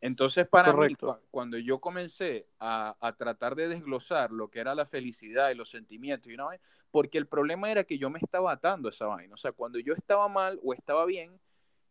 [0.00, 0.94] Entonces, para mí,
[1.30, 5.70] cuando yo comencé a, a, tratar de desglosar lo que era la felicidad y los
[5.70, 6.48] sentimientos, y una
[6.90, 9.34] porque el problema era que yo me estaba atando a esa vaina.
[9.34, 11.40] O sea, cuando yo estaba mal o estaba bien,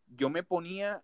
[0.08, 1.04] yo me ponía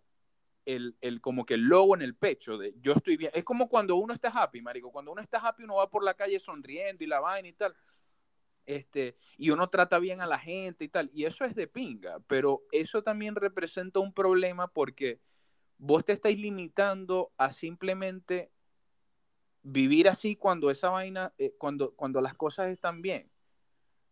[0.65, 3.31] el, el, como que el logo en el pecho de yo estoy bien.
[3.33, 4.91] Es como cuando uno está happy, marico.
[4.91, 7.75] Cuando uno está happy, uno va por la calle sonriendo y la vaina y tal.
[8.65, 11.09] Este, y uno trata bien a la gente y tal.
[11.13, 12.19] Y eso es de pinga.
[12.27, 15.19] Pero eso también representa un problema porque
[15.79, 18.51] vos te estáis limitando a simplemente
[19.63, 23.23] vivir así cuando esa vaina, eh, cuando, cuando las cosas están bien.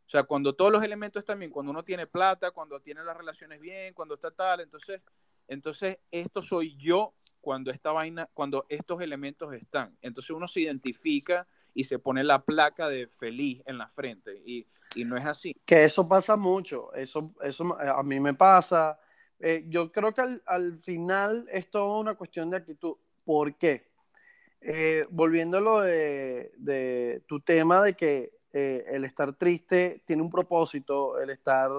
[0.05, 3.15] O sea, cuando todos los elementos están bien, cuando uno tiene plata, cuando tiene las
[3.15, 5.01] relaciones bien, cuando está tal, entonces,
[5.49, 9.97] entonces esto soy yo cuando esta vaina, cuando estos elementos están.
[10.01, 14.65] Entonces uno se identifica y se pone la placa de feliz en la frente y,
[14.95, 15.53] y no es así.
[15.65, 18.97] Que eso pasa mucho, eso, eso a mí me pasa.
[19.39, 22.95] Eh, yo creo que al, al, final es toda una cuestión de actitud.
[23.23, 23.83] ¿Por qué?
[24.61, 30.29] Eh, volviendo a lo de, tu tema de que eh, el estar triste tiene un
[30.29, 31.69] propósito, el estar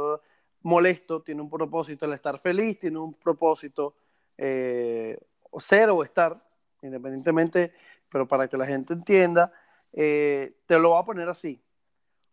[0.62, 3.94] molesto tiene un propósito, el estar feliz tiene un propósito,
[4.36, 5.18] eh,
[5.58, 6.36] ser o estar,
[6.82, 7.72] independientemente,
[8.12, 9.52] pero para que la gente entienda,
[9.90, 11.60] te lo voy a poner así.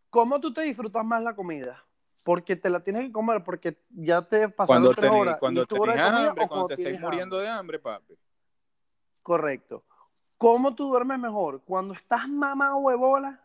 [0.09, 1.84] ¿Cómo tú te disfrutas más la comida?
[2.23, 5.37] Porque te la tienes que comer, porque ya te pasaron tres horas.
[5.39, 8.17] Cuando te hambre, cuando te estás muriendo de hambre, papi.
[9.21, 9.83] Correcto.
[10.37, 11.63] ¿Cómo tú duermes mejor?
[11.63, 13.41] ¿Cuando estás mamado huevola?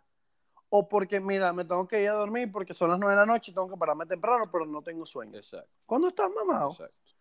[0.68, 3.26] ¿O porque, mira, me tengo que ir a dormir porque son las nueve de la
[3.26, 5.37] noche y tengo que pararme temprano, pero no tengo sueño?
[5.37, 5.68] Exacto.
[5.87, 6.72] ¿Cuándo estás mamado?
[6.72, 7.12] Exacto.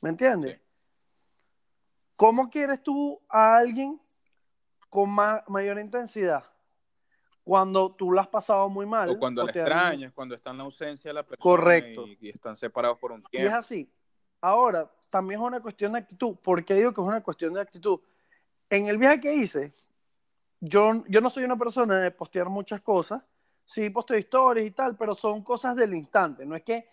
[0.00, 0.56] ¿Me entiendes?
[0.56, 0.62] Sí.
[2.16, 4.00] ¿Cómo quieres tú a alguien
[4.88, 6.44] con ma- mayor intensidad?
[7.44, 9.10] Cuando tú la has pasado muy mal.
[9.10, 12.06] O cuando la te han- extrañas, cuando está en la ausencia de la persona Correcto.
[12.06, 13.56] Y, y están separados por un Y es tiempo.
[13.56, 13.90] así.
[14.40, 16.36] Ahora, también es una cuestión de actitud.
[16.36, 17.98] ¿Por qué digo que es una cuestión de actitud?
[18.70, 19.72] En el viaje que hice,
[20.60, 23.22] yo, yo no soy una persona de postear muchas cosas.
[23.64, 26.44] Sí, posteo historias y tal, pero son cosas del instante.
[26.46, 26.88] No es que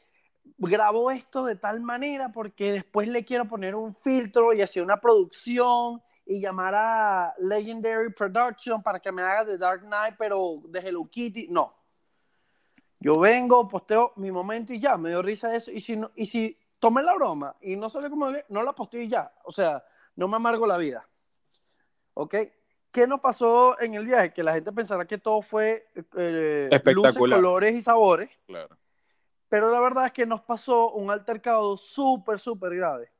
[0.57, 4.97] grabo esto de tal manera porque después le quiero poner un filtro y hacer una
[4.99, 10.79] producción y llamar a Legendary Production para que me haga The Dark Knight, pero de
[10.79, 11.47] Hello Kitty.
[11.49, 11.73] No.
[12.99, 15.71] Yo vengo, posteo mi momento y ya, me dio risa eso.
[15.71, 19.01] Y si, no, y si tomé la broma y no salió como no la posteo
[19.01, 19.33] y ya.
[19.43, 19.83] O sea,
[20.15, 21.09] no me amargo la vida.
[22.13, 22.35] ¿Ok?
[22.91, 24.31] ¿Qué nos pasó en el viaje?
[24.31, 28.29] Que la gente pensará que todo fue eh, luces, colores y sabores.
[28.45, 28.77] Claro.
[29.47, 33.11] Pero la verdad es que nos pasó un altercado súper, súper grave.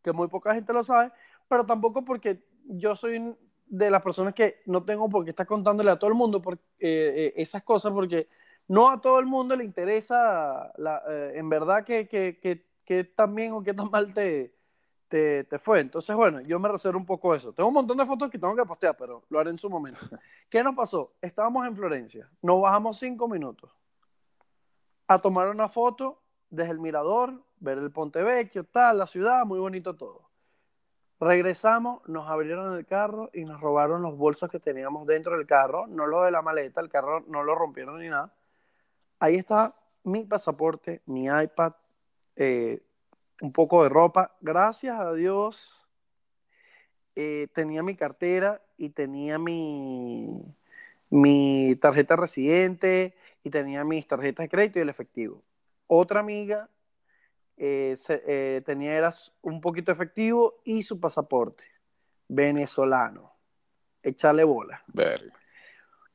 [0.00, 1.10] Que muy poca gente lo sabe,
[1.50, 3.36] pero tampoco porque yo soy
[3.66, 6.54] de las personas que no tengo por qué estar contándole a todo el mundo por,
[6.54, 8.28] eh, eh, esas cosas, porque
[8.68, 13.02] no a todo el mundo le interesa la, eh, en verdad que, que, que, que
[13.02, 14.54] tan bien o que tan mal te,
[15.08, 15.80] te, te, fue.
[15.80, 17.52] Entonces, bueno, yo me reservo un poco eso.
[17.52, 19.98] Tengo un montón de fotos que tengo que postear, pero lo haré en su momento.
[20.48, 21.14] ¿Qué nos pasó?
[21.20, 23.72] Estábamos en Florencia, nos bajamos cinco minutos
[25.08, 29.58] a tomar una foto desde el mirador, ver el Ponte Vecchio, tal, la ciudad, muy
[29.58, 30.29] bonito todo.
[31.20, 35.86] Regresamos, nos abrieron el carro y nos robaron los bolsos que teníamos dentro del carro,
[35.86, 38.32] no lo de la maleta, el carro no lo rompieron ni nada.
[39.18, 41.74] Ahí está mi pasaporte, mi iPad,
[42.36, 42.80] eh,
[43.42, 44.34] un poco de ropa.
[44.40, 45.86] Gracias a Dios
[47.16, 50.42] eh, tenía mi cartera y tenía mi,
[51.10, 55.42] mi tarjeta residente y tenía mis tarjetas de crédito y el efectivo.
[55.86, 56.70] Otra amiga
[57.62, 61.62] eh, se, eh, tenía era un poquito efectivo y su pasaporte
[62.26, 63.34] venezolano.
[64.02, 64.82] Echarle bola.
[64.86, 65.34] Verga.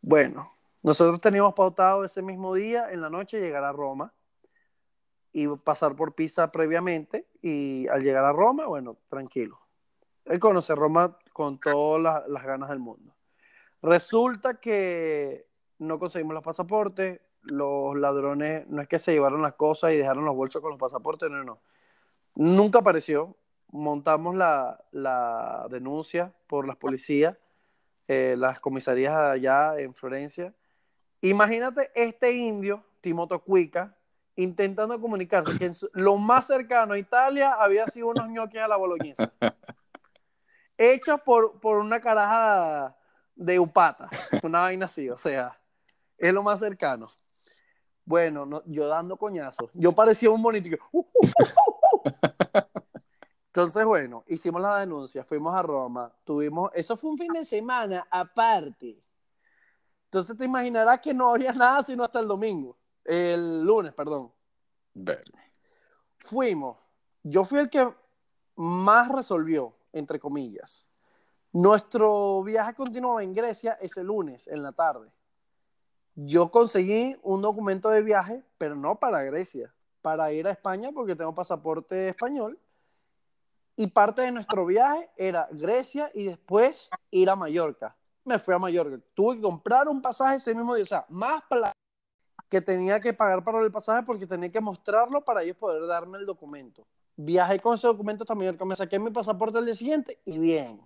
[0.01, 0.49] Bueno,
[0.81, 4.12] nosotros teníamos pautado ese mismo día en la noche llegar a Roma
[5.34, 9.60] y pasar por Pisa previamente y al llegar a Roma, bueno, tranquilo.
[10.25, 13.13] Él conoce Roma con todas las, las ganas del mundo.
[13.84, 15.45] Resulta que
[15.77, 20.25] no conseguimos los pasaportes, los ladrones no es que se llevaron las cosas y dejaron
[20.25, 21.60] los bolsos con los pasaportes, no, no.
[22.36, 23.36] Nunca apareció.
[23.71, 27.38] Montamos la, la denuncia por las policías,
[28.08, 30.53] eh, las comisarías allá en Florencia.
[31.21, 33.95] Imagínate este indio, Timoto Cuica,
[34.36, 38.67] intentando comunicarse que en su, lo más cercano a Italia había sido unos ñoquis a
[38.67, 39.31] la boloñesa.
[40.77, 42.95] hechos por, por una caraja
[43.36, 44.10] de upata,
[44.43, 45.60] una vaina así, o sea,
[46.17, 47.08] es lo más cercano.
[48.05, 49.71] Bueno, no, yo dando coñazos.
[49.73, 50.69] Yo parecía un bonito.
[50.91, 52.11] Uh, uh, uh,
[53.47, 58.05] Entonces, bueno, hicimos la denuncia, fuimos a Roma, tuvimos, eso fue un fin de semana
[58.11, 59.01] aparte.
[60.05, 64.31] Entonces te imaginarás que no había nada sino hasta el domingo, el lunes, perdón.
[64.93, 65.41] Verga.
[66.19, 66.77] Fuimos,
[67.23, 67.89] yo fui el que
[68.57, 70.91] más resolvió, entre comillas.
[71.53, 75.09] Nuestro viaje continuaba en Grecia ese lunes, en la tarde
[76.15, 81.15] yo conseguí un documento de viaje, pero no para Grecia, para ir a España porque
[81.15, 82.58] tengo pasaporte español.
[83.75, 87.93] Y parte de nuestro viaje era Grecia y después ir a Mallorca.
[88.23, 88.97] Me fui a Mallorca.
[89.13, 91.73] Tuve que comprar un pasaje ese mismo día, o sea, más plata
[92.47, 96.17] que tenía que pagar para el pasaje porque tenía que mostrarlo para ellos poder darme
[96.17, 96.88] el documento.
[97.17, 100.80] Viajé con ese documento hasta Mallorca, me saqué mi pasaporte el día siguiente y bien.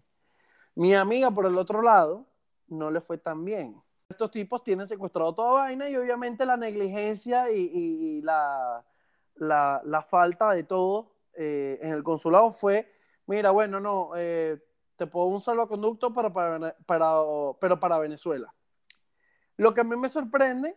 [0.74, 2.26] Mi amiga por el otro lado
[2.68, 7.52] no le fue tan bien estos tipos tienen secuestrado toda vaina y obviamente la negligencia
[7.52, 8.84] y, la,
[9.36, 12.92] la, falta de todo eh, en el consulado fue,
[13.28, 14.58] mira, bueno, no, eh,
[14.96, 16.74] te puedo un salvoconducto para, para,
[17.62, 18.54] pero para Venezuela.
[19.58, 20.76] Lo que a mí me sorprende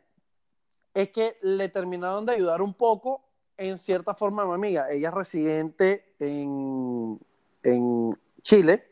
[0.92, 3.25] es que le terminaron de ayudar un poco
[3.57, 4.90] en cierta forma a mi amiga.
[4.90, 7.18] Ella es residente en,
[7.62, 8.85] en Chile.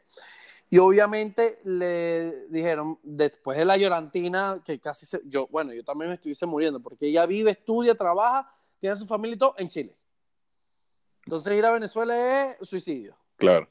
[0.73, 6.11] Y obviamente le dijeron, después de la llorantina, que casi se, yo, bueno, yo también
[6.11, 9.97] me estuviese muriendo, porque ella vive, estudia, trabaja, tiene su familia y todo en Chile.
[11.27, 13.17] Entonces ir a Venezuela es suicidio.
[13.37, 13.69] Claro.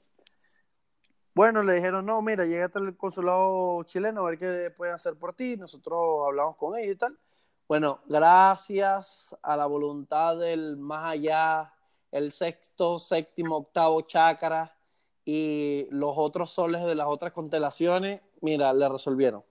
[1.33, 5.33] Bueno, le dijeron, no, mira, llégate al consulado chileno a ver qué pueden hacer por
[5.33, 5.55] ti.
[5.55, 7.17] Nosotros hablamos con ellos y tal.
[7.65, 11.73] Bueno, gracias a la voluntad del más allá,
[12.11, 14.75] el sexto, séptimo, octavo chakra,
[15.31, 19.43] y los otros soles de las otras constelaciones, mira, le resolvieron.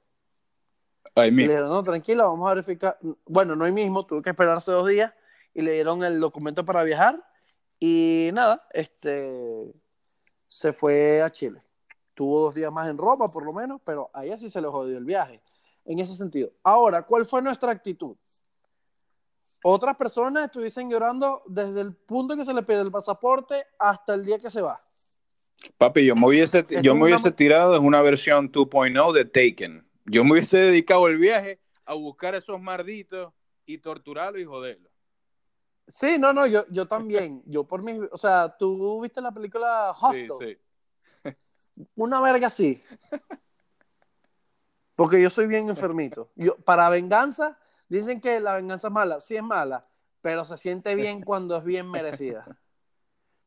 [1.14, 1.50] Ahí Y le mismo.
[1.52, 2.98] dijeron, no, tranquila, vamos a verificar.
[3.26, 5.12] Bueno, no hoy mismo, tuve que esperarse dos días
[5.54, 7.24] y le dieron el documento para viajar
[7.78, 9.72] y nada, este,
[10.48, 11.62] se fue a Chile.
[12.12, 14.66] Tuvo dos días más en Roma, por lo menos, pero a ella sí se le
[14.66, 15.40] jodió el viaje,
[15.84, 16.50] en ese sentido.
[16.64, 18.16] Ahora, ¿cuál fue nuestra actitud?
[19.62, 24.24] Otras personas estuviesen llorando desde el punto que se le pierde el pasaporte hasta el
[24.24, 24.82] día que se va.
[25.76, 29.86] Papi, yo me hubiese, yo me hubiese tirado en una versión 2.0 de Taken.
[30.06, 33.32] Yo me hubiese dedicado el viaje a buscar a esos marditos
[33.66, 34.92] y torturarlos y joderlos.
[35.86, 37.42] Sí, no, no, yo, yo también.
[37.46, 40.58] Yo por mi, o sea, tú viste la película Sí, Hostel.
[41.24, 41.36] sí.
[41.94, 42.82] Una verga así.
[44.94, 46.30] Porque yo soy bien enfermito.
[46.34, 49.20] Yo, para venganza, dicen que la venganza es mala.
[49.20, 49.80] Sí es mala,
[50.20, 52.58] pero se siente bien cuando es bien merecida.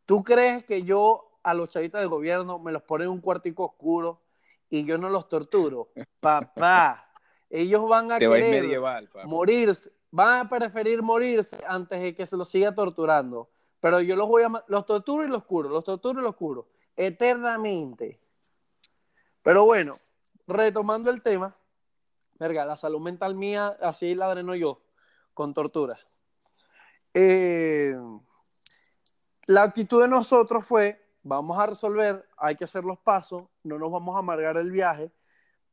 [0.06, 3.66] ¿Tú crees que yo a los chavitos del gobierno me los pone en un cuartico
[3.66, 4.22] oscuro
[4.70, 5.90] y yo no los torturo?
[6.20, 7.04] Papá,
[7.50, 12.38] ellos van a Te querer medieval, morirse, van a preferir morirse antes de que se
[12.38, 13.50] los siga torturando.
[13.80, 16.68] Pero yo los voy a los torturo y los curo, los torturo y los curo
[16.96, 18.20] eternamente.
[19.42, 19.96] Pero bueno,
[20.48, 21.56] retomando el tema,
[22.36, 24.82] verga, la salud mental mía así la dreno yo
[25.34, 25.98] con tortura.
[27.14, 27.96] Eh,
[29.48, 33.92] la actitud de nosotros fue, vamos a resolver, hay que hacer los pasos, no nos
[33.92, 35.12] vamos a amargar el viaje,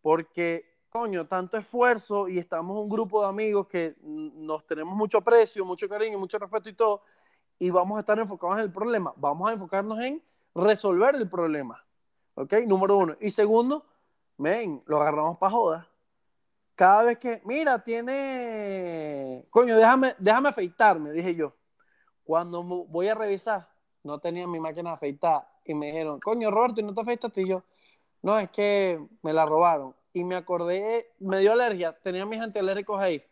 [0.03, 5.65] porque, coño, tanto esfuerzo y estamos un grupo de amigos que nos tenemos mucho aprecio,
[5.65, 7.03] mucho cariño, mucho respeto y todo,
[7.59, 10.23] y vamos a estar enfocados en el problema, vamos a enfocarnos en
[10.55, 11.85] resolver el problema,
[12.35, 12.55] ¿ok?
[12.67, 13.17] Número uno.
[13.21, 13.85] Y segundo,
[14.37, 15.89] men, lo agarramos para joda.
[16.75, 21.53] Cada vez que, mira, tiene, coño, déjame, déjame afeitarme, dije yo.
[22.23, 23.69] Cuando voy a revisar,
[24.09, 27.43] no tenía mi máquina de afeitar y me dijeron, coño, Roberto, ¿y no te afeitaste?
[27.43, 27.63] Y yo,
[28.23, 29.95] no, es que me la robaron.
[30.15, 33.23] Y me acordé, me dio alergia, tenía mis antialérgicos ahí.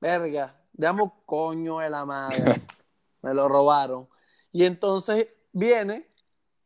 [0.00, 2.60] Verga, damos coño de la madre.
[3.22, 4.08] me lo robaron.
[4.50, 6.08] Y entonces viene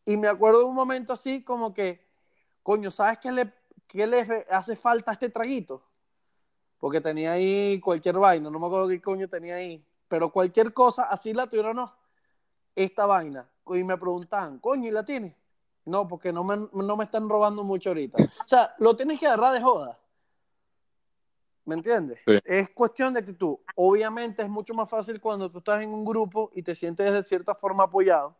[0.06, 2.02] y me acuerdo de un momento así como que,
[2.62, 3.52] coño, ¿sabes qué le,
[3.86, 5.82] qué le hace falta a este traguito?
[6.78, 11.02] Porque tenía ahí cualquier vaina, no me acuerdo qué coño tenía ahí, pero cualquier cosa,
[11.04, 11.99] así la tuviera o no,
[12.84, 13.48] esta vaina.
[13.66, 15.34] Y me preguntaban, coño, ¿y la tienes?
[15.84, 18.22] No, porque no me, no me están robando mucho ahorita.
[18.22, 19.98] O sea, lo tienes que agarrar de joda.
[21.64, 22.18] ¿Me entiendes?
[22.26, 22.38] Sí.
[22.44, 23.58] Es cuestión de actitud.
[23.76, 27.22] Obviamente es mucho más fácil cuando tú estás en un grupo y te sientes de
[27.22, 28.36] cierta forma apoyado,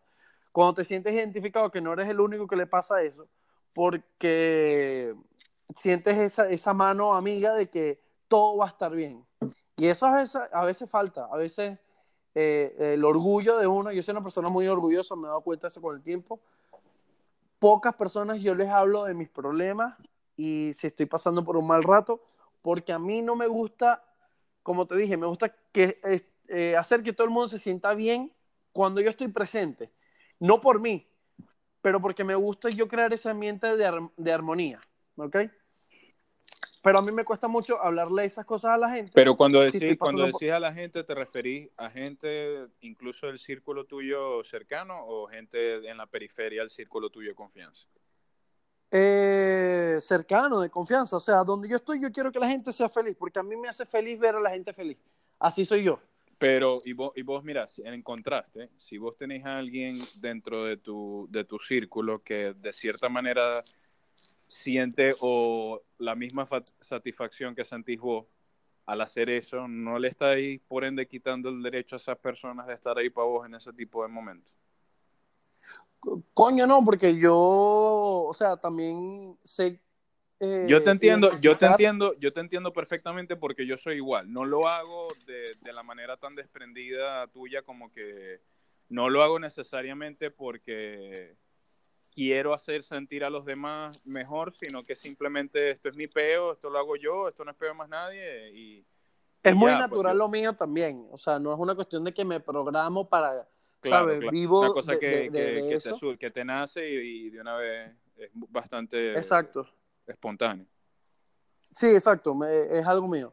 [0.52, 3.28] cuando te sientes identificado que no eres el único que le pasa eso,
[3.72, 5.14] porque
[5.76, 9.24] sientes esa, esa mano amiga de que todo va a estar bien.
[9.76, 11.78] Y eso a veces, a veces falta, a veces
[12.34, 15.66] eh, el orgullo de uno, yo soy una persona muy orgullosa, me he dado cuenta
[15.66, 16.40] de eso con el tiempo.
[17.58, 19.96] Pocas personas yo les hablo de mis problemas
[20.36, 22.22] y si estoy pasando por un mal rato,
[22.62, 24.02] porque a mí no me gusta,
[24.62, 26.00] como te dije, me gusta que,
[26.48, 28.32] eh, hacer que todo el mundo se sienta bien
[28.72, 29.92] cuando yo estoy presente.
[30.38, 31.06] No por mí,
[31.82, 34.80] pero porque me gusta yo crear ese ambiente de, de armonía.
[35.16, 35.36] ¿Ok?
[36.82, 39.12] Pero a mí me cuesta mucho hablarle esas cosas a la gente.
[39.14, 43.38] Pero cuando decís, cuando por- decís a la gente, ¿te referís a gente incluso del
[43.38, 47.86] círculo tuyo cercano o gente en la periferia del círculo tuyo de confianza?
[48.90, 51.16] eh, cercano, de confianza.
[51.16, 53.56] O sea, donde yo estoy, yo quiero que la gente sea feliz, porque a mí
[53.56, 54.98] me hace feliz ver a la gente feliz.
[55.38, 56.00] Así soy yo.
[56.38, 60.78] Pero, y vos, y vos mirá, en contraste, si vos tenés a alguien dentro de
[60.78, 63.62] tu, de tu círculo que de cierta manera
[64.50, 68.26] siente o la misma fa- satisfacción que sentís vos
[68.86, 72.74] al hacer eso, no le estáis por ende quitando el derecho a esas personas de
[72.74, 74.52] estar ahí para vos en ese tipo de momentos.
[76.00, 79.80] Co- Coño, no, porque yo, o sea, también sé.
[80.40, 84.32] eh, Yo te entiendo, yo te entiendo, yo te entiendo perfectamente porque yo soy igual.
[84.32, 88.40] No lo hago de, de la manera tan desprendida tuya como que
[88.88, 91.36] no lo hago necesariamente porque
[92.14, 96.68] quiero hacer sentir a los demás mejor, sino que simplemente esto es mi peo, esto
[96.70, 98.84] lo hago yo, esto no es peo de más nadie y
[99.42, 101.06] Es y muy ya, pues, natural yo- lo mío también.
[101.10, 103.48] O sea, no es una cuestión de que me programo para,
[103.80, 104.18] claro, ¿sabes?
[104.20, 104.32] claro.
[104.32, 105.90] Vivo una cosa de- que, de- que- de- de que eso.
[105.92, 109.66] te, sur- que te nace y, y de una vez es bastante Exacto.
[110.06, 110.66] espontáneo.
[111.72, 113.32] Sí, exacto, me- es algo mío.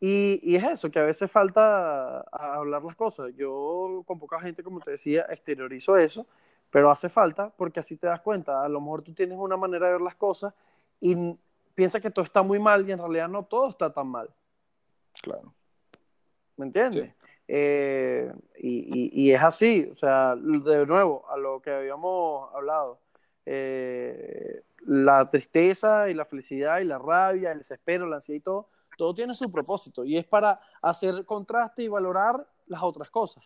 [0.00, 3.32] Y, y es eso, que a veces falta a- hablar las cosas.
[3.36, 6.26] Yo con poca gente, como te decía, exteriorizo eso,
[6.70, 8.62] pero hace falta porque así te das cuenta.
[8.64, 10.52] A lo mejor tú tienes una manera de ver las cosas
[11.00, 11.16] y
[11.74, 14.28] piensas que todo está muy mal y en realidad no todo está tan mal.
[15.22, 15.52] Claro.
[16.56, 17.14] ¿Me entiendes?
[17.46, 18.68] Eh, y,
[19.18, 23.00] y- y es así, o sea, de nuevo, a lo que habíamos hablado.
[23.50, 28.68] eh, la tristeza y la felicidad y la rabia, el desespero, la ansiedad y todo,
[28.98, 33.42] todo tiene su propósito y es para hacer contraste y valorar las otras cosas.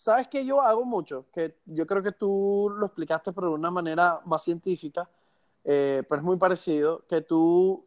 [0.00, 1.26] ¿Sabes qué yo hago mucho?
[1.30, 5.06] Que yo creo que tú lo explicaste pero de una manera más científica,
[5.62, 7.86] eh, pero es muy parecido, que tú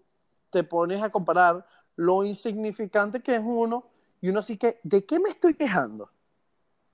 [0.52, 3.86] te pones a comparar lo insignificante que es uno
[4.22, 6.12] y uno así que, ¿de qué me estoy quejando?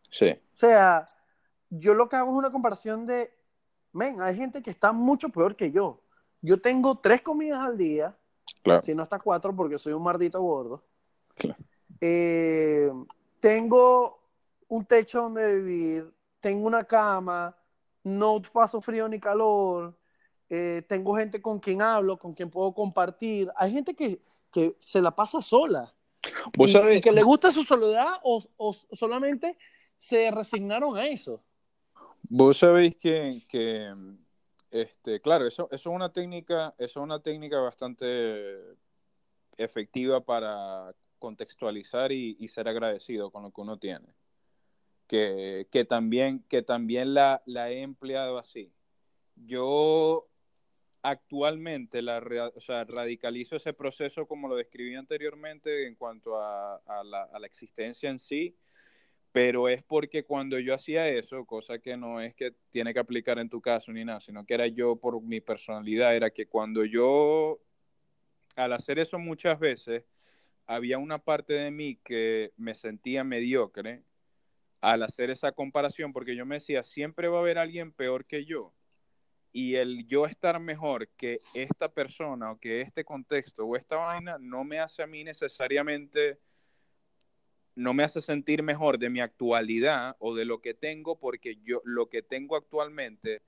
[0.10, 0.30] Sí.
[0.30, 1.06] O sea,
[1.70, 3.30] yo lo que hago es una comparación de,
[3.92, 6.00] men, hay gente que está mucho peor que yo.
[6.42, 8.16] Yo tengo tres comidas al día,
[8.64, 8.82] Claro.
[8.84, 10.82] si no hasta cuatro porque soy un mardito gordo.
[11.36, 11.62] Claro.
[12.00, 12.90] Eh,
[13.42, 14.19] tengo
[14.70, 17.56] un techo donde vivir, tengo una cama,
[18.04, 19.98] no paso frío ni calor,
[20.50, 23.52] eh, tengo gente con quien hablo, con quien puedo compartir.
[23.56, 25.94] Hay gente que, que se la pasa sola
[26.56, 29.58] Vos y, sabés, y que le gusta su soledad o, o solamente
[29.98, 31.44] se resignaron a eso.
[32.30, 33.94] vos sabéis que, que,
[34.72, 38.58] este, claro, eso, eso es una técnica, eso es una técnica bastante
[39.58, 44.08] efectiva para contextualizar y, y ser agradecido con lo que uno tiene.
[45.10, 48.72] Que, que también, que también la, la he empleado así.
[49.36, 50.30] Yo
[51.02, 57.48] actualmente la, radicalizo ese proceso como lo describí anteriormente en cuanto a la, a la
[57.48, 58.56] existencia en sí,
[59.32, 63.40] pero es porque cuando yo hacía eso, cosa que no es que tiene que aplicar
[63.40, 66.84] en tu caso ni nada, sino que era yo por mi personalidad, era que cuando
[66.86, 67.60] yo,
[68.56, 70.04] al hacer eso muchas veces,
[70.66, 74.04] había una parte de mí que me sentía mediocre
[74.82, 78.46] al hacer esa comparación, porque yo me decía, siempre va a haber alguien peor que
[78.46, 78.74] yo.
[79.52, 84.38] Y el yo estar mejor que esta persona o que este contexto o esta vaina
[84.40, 86.40] no me hace a mí necesariamente
[87.80, 91.82] no me hace sentir mejor de mi actualidad o de lo que tengo, porque yo
[91.86, 93.42] lo que tengo actualmente,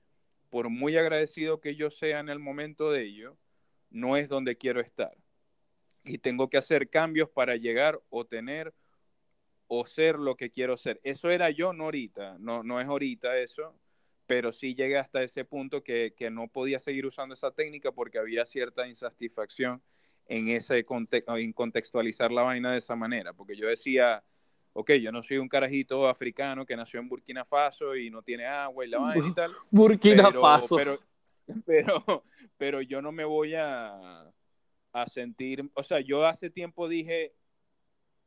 [0.48, 3.36] por muy agradecido que yo sea en el momento de ello,
[3.90, 5.14] no es donde quiero estar.
[6.02, 8.72] Y tengo que hacer cambios para llegar o tener
[9.74, 11.00] o ser lo que quiero ser.
[11.02, 13.74] Eso era yo, no ahorita, no, no es ahorita eso,
[14.26, 18.18] pero sí llegué hasta ese punto que, que no podía seguir usando esa técnica porque
[18.18, 19.82] había cierta insatisfacción
[20.26, 24.22] en ese conte en contextualizar la vaina de esa manera, porque yo decía,
[24.74, 28.44] ok, yo no soy un carajito africano que nació en Burkina Faso y no tiene
[28.44, 30.76] agua y la vaina y tal, Burkina pero, Faso.
[30.76, 30.98] Pero,
[31.64, 32.24] pero,
[32.58, 34.30] pero yo no me voy a,
[34.92, 37.32] a sentir, o sea, yo hace tiempo dije,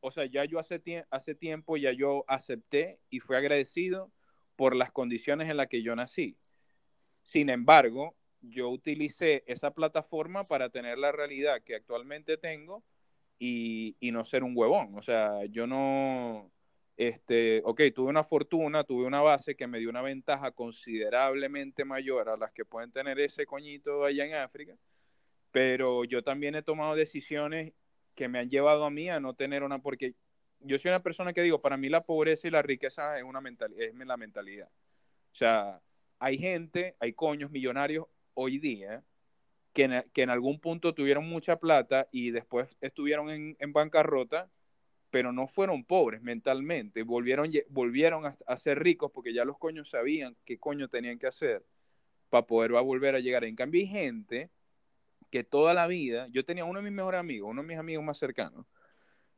[0.06, 1.03] o sea, ya yo hace, tie
[1.39, 4.12] tiempo ya yo acepté y fui agradecido
[4.56, 6.38] por las condiciones en las que yo nací.
[7.24, 12.84] Sin embargo, yo utilicé esa plataforma para tener la realidad que actualmente tengo
[13.39, 14.95] y, y no ser un huevón.
[14.95, 16.51] O sea, yo no,
[16.97, 22.30] este, ok, tuve una fortuna, tuve una base que me dio una ventaja considerablemente mayor
[22.30, 24.78] a las que pueden tener ese coñito allá en África,
[25.51, 27.74] pero yo también he tomado decisiones
[28.16, 30.16] que me han llevado a mí a no tener una, porque
[30.59, 33.41] yo soy una persona que digo, para mí la pobreza y la riqueza es, una
[33.41, 34.70] mental, es la mentalidad.
[35.32, 35.82] O sea,
[36.20, 39.03] hay gente, hay coños millonarios hoy día
[39.74, 44.49] que en, que en algún punto tuvieron mucha plata y después estuvieron en, en bancarrota,
[45.09, 49.89] pero no fueron pobres mentalmente, volvieron, volvieron a, a, ser ricos porque ya los coños
[49.89, 51.66] sabían qué coño tenían que hacer
[52.30, 53.43] para poder volver a llegar.
[53.43, 54.49] En cambio, hay gente
[55.36, 58.06] que toda la vida, yo tenía uno de mis mejores amigos, uno de mis amigos
[58.06, 58.66] más cercanos,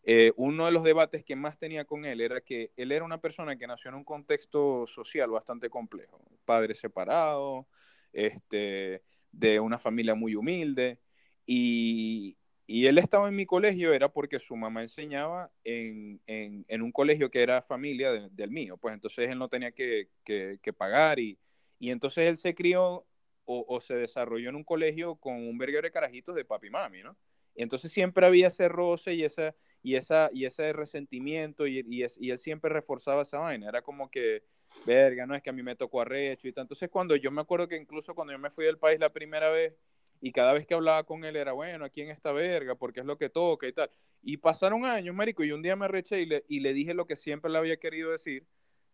[0.03, 3.19] eh, uno de los debates que más tenía con él era que él era una
[3.19, 7.67] persona que nació en un contexto social bastante complejo, padre separado,
[8.13, 10.99] este, de una familia muy humilde,
[11.47, 12.37] y,
[12.67, 17.31] y, él estaba en mi colegio era porque su mamá enseñaba en, en, un colegio
[17.31, 21.17] que era familia de, del mío, pues entonces él no tenía que, que, que pagar
[21.17, 21.39] y,
[21.79, 23.07] y, entonces él se crió
[23.47, 27.01] o, se desarrolló en un colegio con un verguero de carajitos de papi y mami,
[27.01, 27.17] ¿no?
[27.55, 32.17] Entonces siempre había ese roce y esa y, esa, y ese resentimiento y, y, es,
[32.19, 33.69] y, él siempre reforzaba esa vaina.
[33.69, 34.43] Era como que,
[34.85, 36.63] verga, no es que a mí me tocó arrecho y tal.
[36.63, 39.49] Entonces cuando yo me acuerdo que incluso cuando yo me fui del país la primera
[39.49, 39.75] vez
[40.19, 43.05] y cada vez que hablaba con él era, bueno, aquí en esta verga, porque es
[43.05, 43.89] lo que toca y tal.
[44.21, 47.49] Y pasaron años, marico, y un día me arreché y le dije lo que siempre
[47.49, 48.45] le había querido decir.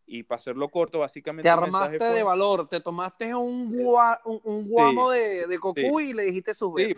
[0.06, 1.44] Y para hacerlo corto, básicamente...
[1.44, 2.10] Te armaste fue...
[2.10, 6.10] de valor, te tomaste un, gua, un, un guamo sí, de, de cocú sí.
[6.10, 6.74] y le dijiste sus.
[6.76, 6.96] Sí.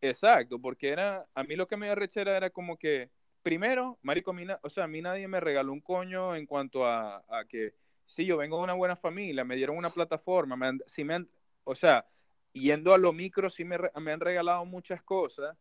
[0.00, 3.10] Exacto, porque era, a mí lo que me arrechera era como que,
[3.42, 7.22] primero, marico, mina, o sea, a mí nadie me regaló un coño en cuanto a,
[7.28, 7.74] a que,
[8.06, 11.14] sí, yo vengo de una buena familia, me dieron una plataforma, me han, sí me
[11.14, 11.28] han,
[11.64, 12.06] o sea,
[12.52, 15.56] yendo a lo micro, sí me, me han regalado muchas cosas,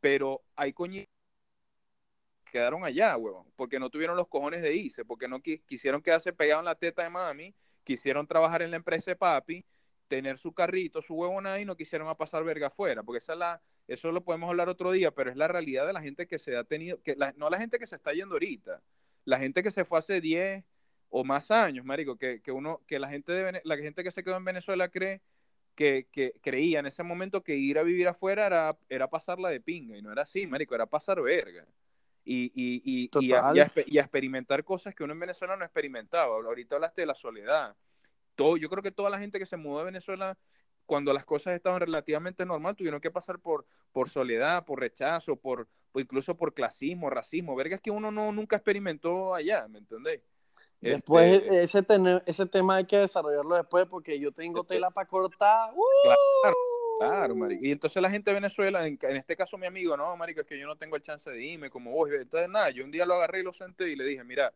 [0.00, 1.13] pero hay coñitos
[2.54, 6.32] quedaron allá, huevón, porque no tuvieron los cojones de irse, porque no qui quisieron quedarse
[6.32, 7.52] pegados en la teta de mami,
[7.82, 9.64] quisieron trabajar en la empresa de papi,
[10.06, 14.12] tener su carrito, su huevona y no quisieron pasar verga afuera, porque esa la, eso
[14.12, 16.62] lo podemos hablar otro día, pero es la realidad de la gente que se ha
[16.62, 18.80] tenido, que no la gente que se está yendo ahorita,
[19.24, 20.64] la gente que se fue hace 10
[21.08, 24.22] o más años, marico, que, que uno, que la gente de la gente que se
[24.22, 25.22] quedó en Venezuela cree
[25.74, 29.60] que, que, creía en ese momento que ir a vivir afuera era, era pasarla de
[29.60, 31.66] pinga, y no era así, marico, era pasar verga.
[32.24, 33.52] Y, y, y, y a,
[33.86, 36.34] y, experimentar cosas que uno en Venezuela no experimentaba.
[36.34, 37.76] Ahorita hablaste de la soledad.
[38.34, 40.36] Todo, yo creo que toda la gente que se mudó de Venezuela
[40.86, 45.68] cuando las cosas estaban relativamente normal, tuvieron que pasar por, por soledad, por rechazo, por,
[45.94, 50.20] incluso por clasismo, racismo, vergas que uno no nunca experimentó allá, ¿me entendés?
[50.80, 55.06] Después este ese, ese tema hay que desarrollarlo después porque yo tengo este tela para
[55.06, 55.70] cortar.
[56.42, 56.56] Claro,
[57.08, 57.64] claro, marico.
[57.64, 60.58] Y entonces la gente de Venezuela, en, este caso mi amigo, no, marico, es que
[60.58, 62.10] yo no tengo el chance de irme como vos.
[62.10, 64.52] Entonces nada, yo un día lo agarré y lo senté y le dije, mira,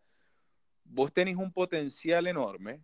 [0.84, 2.82] vos tenés un potencial enorme,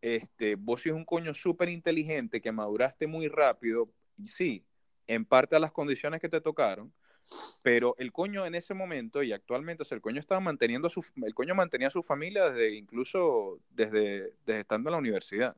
[0.00, 4.64] este, vos sos un coño súper inteligente que maduraste muy rápido, y sí,
[5.06, 6.92] en parte a las condiciones que te tocaron,
[7.62, 11.04] pero el coño en ese momento y actualmente, o sea, el coño estaba manteniendo su,
[11.22, 15.56] el coño mantenía a su familia desde incluso desde, desde estando en la universidad.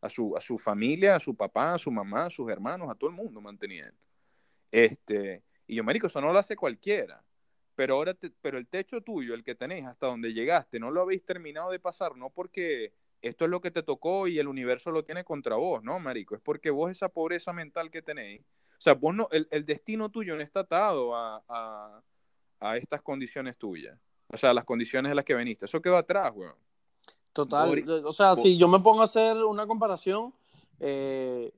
[0.00, 2.94] A su, a su familia, a su papá, a su mamá, a sus hermanos, a
[2.94, 3.90] todo el mundo mantenía
[4.70, 7.24] Este, y yo, marico, eso no lo hace cualquiera.
[7.74, 11.24] Pero ahora, pero el techo tuyo, el que tenés hasta donde llegaste, no lo habéis
[11.24, 15.04] terminado de pasar, no porque esto es lo que te tocó y el universo lo
[15.04, 16.34] tiene contra vos, ¿no, marico?
[16.34, 18.42] Es porque vos esa pobreza mental que tenéis,
[18.78, 22.02] o sea, vos no, el, destino tuyo no está atado a,
[22.60, 23.98] a, estas condiciones tuyas.
[24.28, 25.64] O sea, las condiciones de las que veniste.
[25.66, 26.56] Eso quedó atrás, weón.
[27.36, 28.02] Total.
[28.04, 30.32] o sea, si yo me pongo a hacer una comparación,
[30.80, 31.52] eh,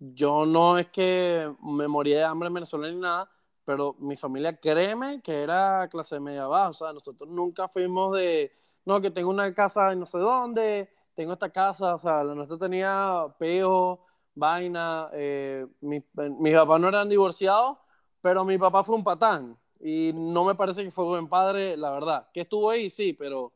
[0.00, 3.30] yo no es que me morí de hambre en Venezuela ni nada,
[3.64, 6.70] pero mi familia, créeme que era clase media baja.
[6.70, 8.50] O sea, nosotros nunca fuimos de,
[8.84, 12.34] no, que tengo una casa en no sé dónde, tengo esta casa, o sea, la
[12.34, 14.00] nuestra tenía peo,
[14.34, 16.02] vaina, eh, mi,
[16.40, 17.78] mis papás no eran divorciados,
[18.20, 21.90] pero mi papá fue un patán y no me parece que fue buen padre, la
[21.90, 22.26] verdad.
[22.34, 23.52] Que estuvo ahí, sí, pero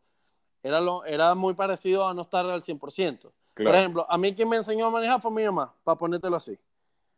[0.64, 3.30] era, lo, era muy parecido a no estar al 100%.
[3.54, 6.58] Por ejemplo, a mí quien me enseñó a manejar fue mi mamá, para ponértelo así.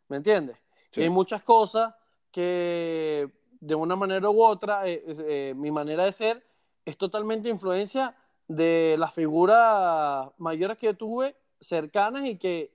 [0.09, 0.57] ¿Me entiendes?
[0.95, 1.93] hay muchas cosas
[2.31, 3.29] que
[3.59, 6.45] de una manera u otra, eh, eh, mi manera de ser
[6.85, 8.15] es totalmente influencia
[8.47, 12.73] de las figuras mayores que yo tuve cercanas y que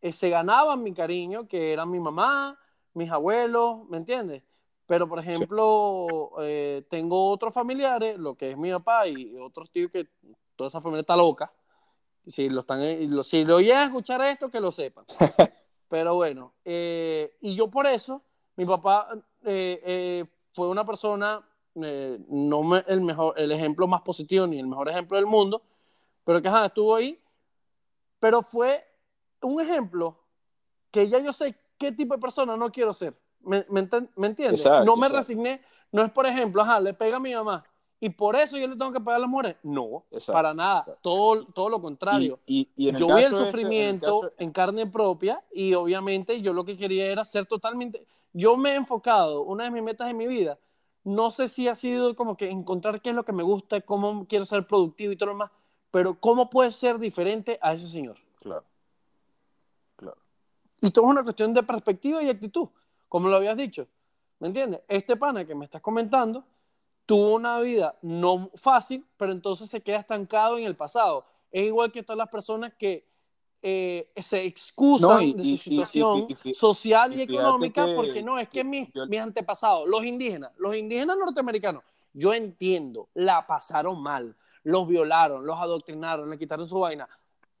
[0.00, 2.58] eh, se ganaban mi cariño, que eran mi mamá,
[2.94, 4.42] mis abuelos, ¿me entiendes?
[4.88, 9.92] Pero, por ejemplo, eh, tengo otros familiares, lo que es mi papá y otros tíos
[9.92, 10.08] que
[10.56, 11.52] toda esa familia está loca.
[12.26, 15.04] Si lo están, eh, si lo oyen a escuchar esto, que lo sepan.
[15.88, 18.22] Pero bueno, y yo por eso,
[18.56, 19.08] mi papá
[19.42, 21.42] fue una persona
[21.84, 25.62] eh, no el, mejor, el ejemplo más positivo ni el mejor ejemplo del mundo,
[26.24, 27.20] pero que estuvo ahí.
[28.18, 28.84] Pero fue
[29.42, 30.18] un ejemplo
[30.90, 33.14] que ya yo sé qué tipo de persona no quiero ser.
[33.40, 34.64] ¿Me, me, entiendes?
[34.84, 35.62] no me resigné.
[35.90, 37.64] No es, por ejemplo, ajá, le pega a mi mamá
[38.00, 39.56] y por eso yo le tengo que pagar a las mujeres.
[39.62, 40.84] No, para nada.
[41.00, 42.38] Todo, todo lo contrario.
[42.46, 47.06] Y, yo vi el este, sufrimiento en, carne propia y obviamente yo lo que quería
[47.06, 48.06] era ser totalmente.
[48.32, 50.58] Yo me he enfocado, una de mis metas en mi vida
[51.08, 54.26] no sé si ha sido como que encontrar qué es lo que me gusta, cómo
[54.26, 55.50] quiero ser productivo y todo lo demás,
[55.90, 58.18] pero cómo puede ser diferente a ese señor.
[58.40, 58.64] Claro.
[59.96, 60.18] Claro.
[60.82, 62.68] Y todo es una cuestión de perspectiva y actitud,
[63.08, 63.86] como lo habías dicho.
[64.38, 64.80] ¿Me entiendes?
[64.88, 66.44] Este pana que me estás comentando
[67.06, 71.24] tuvo una vida no fácil, pero entonces se queda estancado en el pasado.
[71.50, 73.08] Es igual que todas las personas que
[73.60, 78.88] eh, se excusan de su situación social y, económica porque no, es que mis,
[79.20, 81.82] antepasados, los indígenas, los indígenas norteamericanos,
[82.12, 87.08] yo entiendo, la pasaron mal, los violaron, los adoctrinaron, le quitaron su vaina.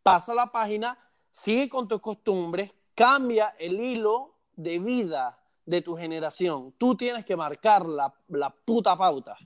[0.02, 0.96] Pasa la página,
[1.30, 6.74] sigue con tus costumbres, cambia el hilo de vida de tu generación.
[6.76, 9.36] Tú tienes que marcar la, la puta pauta.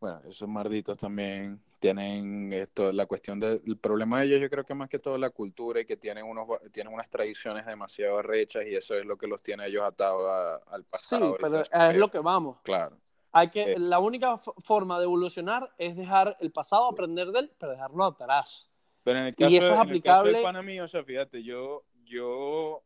[0.00, 4.74] Bueno, esos marditos también tienen esto, la cuestión del problema de ellos, yo creo que
[4.74, 8.74] más que todo la cultura y que tienen unos tienen unas tradiciones demasiado rechas y
[8.74, 11.32] eso es lo que los tiene ellos atados al pasado.
[11.32, 12.58] Sí, pero es lo que vamos.
[12.62, 12.96] Claro.
[13.32, 13.78] Hay que, eh.
[13.78, 18.70] la única forma de evolucionar es dejar el pasado, aprender de él, pero dejarlo atrás.
[19.04, 20.40] Pero en el caso, y eso es aplicable.
[20.40, 22.82] En el o sea, fíjate, yo, yo,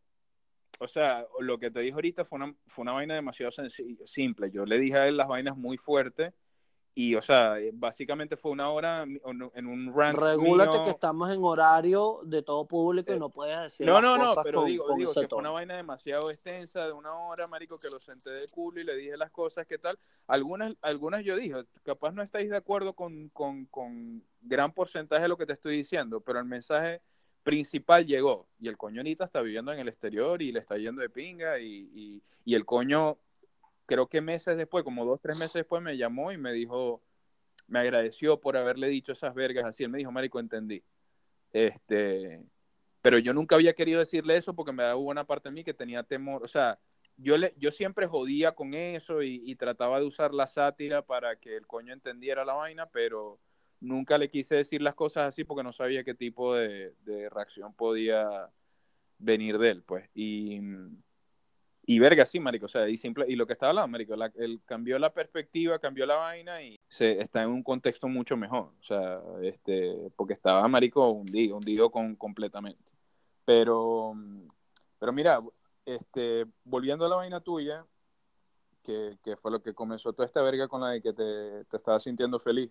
[0.82, 3.52] o sea, lo que te dije ahorita fue una, fue una vaina demasiado
[4.04, 4.50] simple.
[4.50, 6.34] Yo le dije a él las vainas muy fuertes
[6.94, 10.18] y, o sea, eh, básicamente fue una hora en un rank.
[10.18, 13.86] Regúlate que estamos en horario de todo público y eh, no puedes decir.
[13.86, 17.46] No, no, no, pero digo, digo que fue una vaina demasiado extensa, de una hora,
[17.46, 19.98] marico, que lo senté de culo y le dije las cosas, ¿qué tal?
[20.26, 25.28] Algunas, algunas yo dije, capaz no estáis de acuerdo con, con, con gran porcentaje de
[25.28, 27.00] lo que te estoy diciendo, pero el mensaje
[27.42, 28.48] principal llegó.
[28.58, 31.58] Y el coño ahorita está viviendo en el exterior y le está yendo de pinga.
[31.58, 33.18] Y, y, el coño,
[33.86, 37.02] creo que meses después, como dos, tres meses después, me llamó y me dijo,
[37.66, 39.84] me agradeció por haberle dicho esas vergas así.
[39.84, 40.82] Él me dijo, Marico, entendí.
[41.52, 42.42] Este,
[43.02, 45.74] pero yo nunca había querido decirle eso porque me daba una parte de mí que
[45.74, 46.42] tenía temor.
[46.44, 46.78] O sea,
[47.16, 51.56] yo, le, yo siempre jodía con eso y, trataba de usar la sátira para que
[51.56, 53.38] el coño entendiera la vaina, pero
[53.82, 56.94] nunca le quise decir las cosas así porque no sabía qué tipo de,
[57.30, 58.48] reacción podía
[59.18, 60.08] venir de él, pues.
[60.14, 60.60] Y,
[61.84, 64.60] y verga, sí, marico, o sea, y, simple, y lo que estaba hablando, marico, él
[64.64, 68.82] cambió la perspectiva, cambió la vaina y se, está en un contexto mucho mejor, o
[68.82, 72.92] sea, este, porque estaba, marico, hundido, hundido con, completamente.
[73.44, 74.14] Pero,
[74.98, 75.40] pero mira,
[75.84, 77.84] este, volviendo a la vaina tuya,
[78.82, 82.02] que, fue lo que comenzó toda esta verga con la de que te, te estabas
[82.02, 82.70] sintiendo feliz.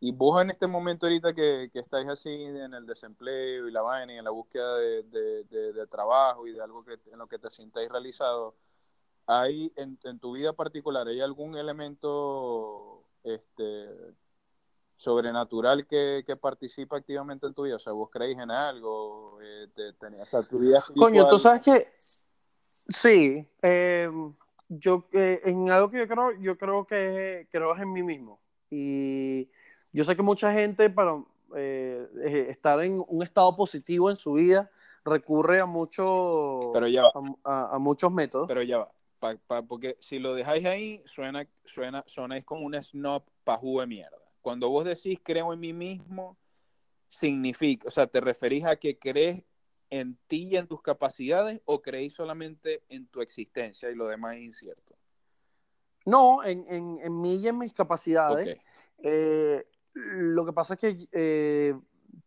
[0.00, 3.82] Y vos en este momento ahorita que, que, estáis así en el desempleo y la
[3.82, 7.38] vaina y en la búsqueda de, de, trabajo y de algo que, en lo que
[7.38, 8.54] te sintáis realizado,
[9.26, 13.88] ¿hay en, en, tu vida particular, hay algún elemento este,
[14.96, 17.76] sobrenatural que, que, participa activamente en tu vida?
[17.76, 19.68] O sea, vos creéis en algo, eh,
[20.26, 21.88] sea, tu vida Coño, tú sabes que
[22.68, 24.10] sí, eh,
[24.68, 28.38] yo eh, en algo que yo creo, yo creo que creo es en mí mismo.
[28.70, 29.50] Y
[29.94, 31.22] yo sé que mucha gente para
[32.24, 34.70] estar en un estado positivo en su vida
[35.04, 36.74] recurre a muchos
[37.44, 38.48] a, muchos métodos.
[38.48, 43.80] Pero ya va, porque si lo dejáis ahí, suena, suena, sonáis como un snob pajú
[43.80, 46.36] de mierda cuando vos decís creo en mí mismo,
[47.08, 49.42] significa, o sea, ¿te referís a que crees
[49.88, 54.34] en ti y en tus capacidades o creéis solamente en tu existencia y lo demás
[54.34, 54.94] es incierto?
[56.04, 58.60] No, en, en, mí y en mis capacidades.
[58.98, 61.74] Eh, lo que pasa es que eh,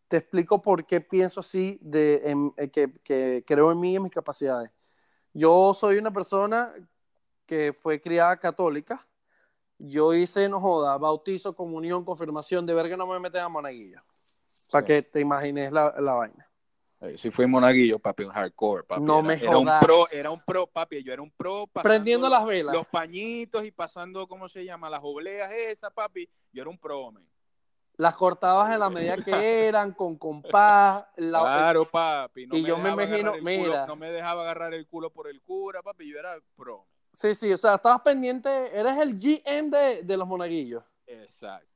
[0.08, 4.04] te explico por qué pienso así, de, eh, que, que, creo en mí y en
[4.04, 4.72] mis capacidades.
[5.34, 6.72] Yo soy una persona
[7.46, 9.06] que fue criada católica,
[9.78, 14.02] yo hice, no joda, bautizo, comunión, confirmación, de ver que no me meten a monaguillo.
[14.72, 16.46] Para que te imagines la, la vaina.
[17.16, 19.04] Si fui monaguillo, papi, un hardcore, papi.
[19.04, 21.68] No me era un pro, era un pro, papi, yo era un pro.
[21.68, 22.74] Prendiendo las velas.
[22.74, 24.90] Los pañitos y pasando, ¿cómo se llama?
[24.90, 26.28] Las obleas esas, papi.
[26.52, 27.24] Yo era un pro, man.
[27.98, 31.06] Las cortabas en la medida que eran, con compás.
[31.16, 32.48] claro, papi.
[32.52, 33.88] y yo me imagino, mira.
[33.88, 36.12] no me dejaba agarrar el culo por el cura, papi.
[36.12, 36.86] Yo era pro.
[37.12, 40.84] Sí, sí, o sea, estabas pendiente, eres el GM de, de los monaguillos.
[41.08, 41.68] Exacto.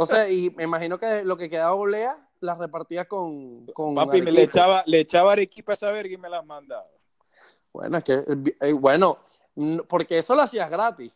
[0.00, 4.22] O sea, y me imagino que lo que quedaba olea las repartía con, con Papi,
[4.22, 6.86] me le echaba, le echaba arequipa a esa verga y me las mandaba.
[7.72, 8.24] Bueno, es que,
[8.60, 9.18] eh, bueno,
[9.88, 11.12] porque eso lo hacías gratis.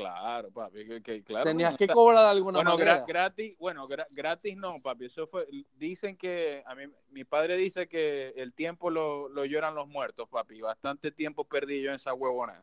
[0.00, 1.44] Claro, papi, que, claro.
[1.44, 3.04] Tenías que cobrar de alguna bueno, manera.
[3.06, 5.06] gratis, bueno, gratis no, papi.
[5.06, 5.46] Eso fue,
[5.76, 10.28] dicen que, a mí, mi padre dice que el tiempo lo, lo lloran los muertos,
[10.28, 10.60] papi.
[10.60, 12.62] Bastante tiempo perdí yo en esa huevona.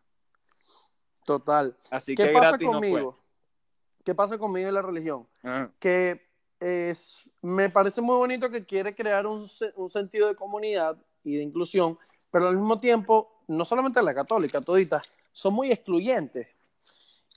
[1.25, 1.75] Total.
[1.91, 2.99] Así ¿Qué que pasa gratis conmigo?
[2.99, 3.21] No fue.
[4.03, 5.27] ¿Qué pasa conmigo en la religión?
[5.79, 6.25] Que
[6.59, 11.43] es, me parece muy bonito que quiere crear un, un sentido de comunidad y de
[11.43, 11.99] inclusión,
[12.31, 16.47] pero al mismo tiempo, no solamente la católica, toditas, son muy excluyentes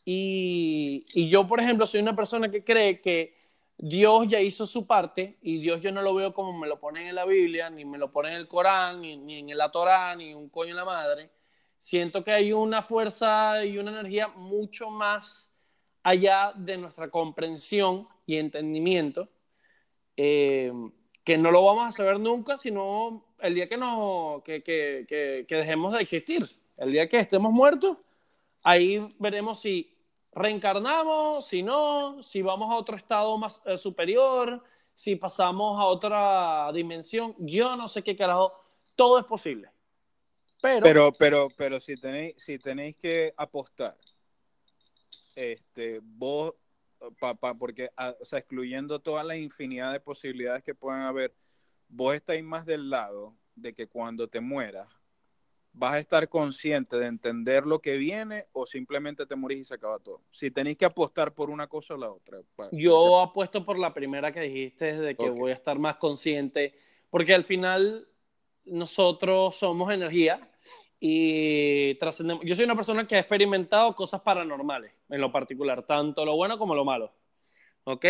[0.04, 3.36] y, yo, por ejemplo, soy una persona que cree que
[3.76, 7.06] Dios ya hizo su parte y Dios yo no lo veo como me lo ponen
[7.06, 10.34] en la Biblia, ni me lo ponen en el Corán, ni, en la Torá, ni
[10.34, 11.30] un coño en la madre.
[11.78, 15.50] Siento que hay una fuerza y una energía mucho más
[16.02, 19.28] allá de nuestra comprensión y entendimiento,
[20.16, 20.72] eh,
[21.24, 25.06] que no lo vamos a saber nunca, sino el día que, nos, que, que,
[25.48, 26.46] que dejemos de existir,
[26.76, 27.98] el día que estemos muertos
[28.62, 29.96] Ahí veremos si
[30.32, 34.62] reencarnamos, si no, si vamos a otro estado más eh, superior,
[34.94, 37.34] si pasamos a otra dimensión.
[37.38, 38.52] Yo no sé qué carajo.
[38.94, 39.70] Todo es posible.
[40.60, 43.96] Pero, pero, pero, si tenéis, si tenéis que apostar,
[45.34, 46.52] este, vos,
[47.18, 47.90] papá, porque,
[48.20, 51.34] o sea, excluyendo toda la infinidad de posibilidades que puedan haber,
[51.88, 54.86] vos estáis más del lado de que cuando te mueras,
[55.72, 59.74] vas a estar consciente de entender lo que viene o simplemente te morís y se
[59.74, 60.22] acaba todo.
[60.30, 62.40] Si tenéis que apostar por una cosa o la otra.
[62.72, 66.74] Yo apuesto por la primera que dijiste, de que voy a estar más consciente,
[67.08, 68.06] porque al final
[68.64, 70.40] nosotros somos energía
[70.98, 72.44] y trascendemos.
[72.44, 76.58] Yo soy una persona que ha experimentado cosas paranormales, en lo particular, tanto lo bueno
[76.58, 77.12] como lo malo.
[77.84, 78.06] ¿Ok?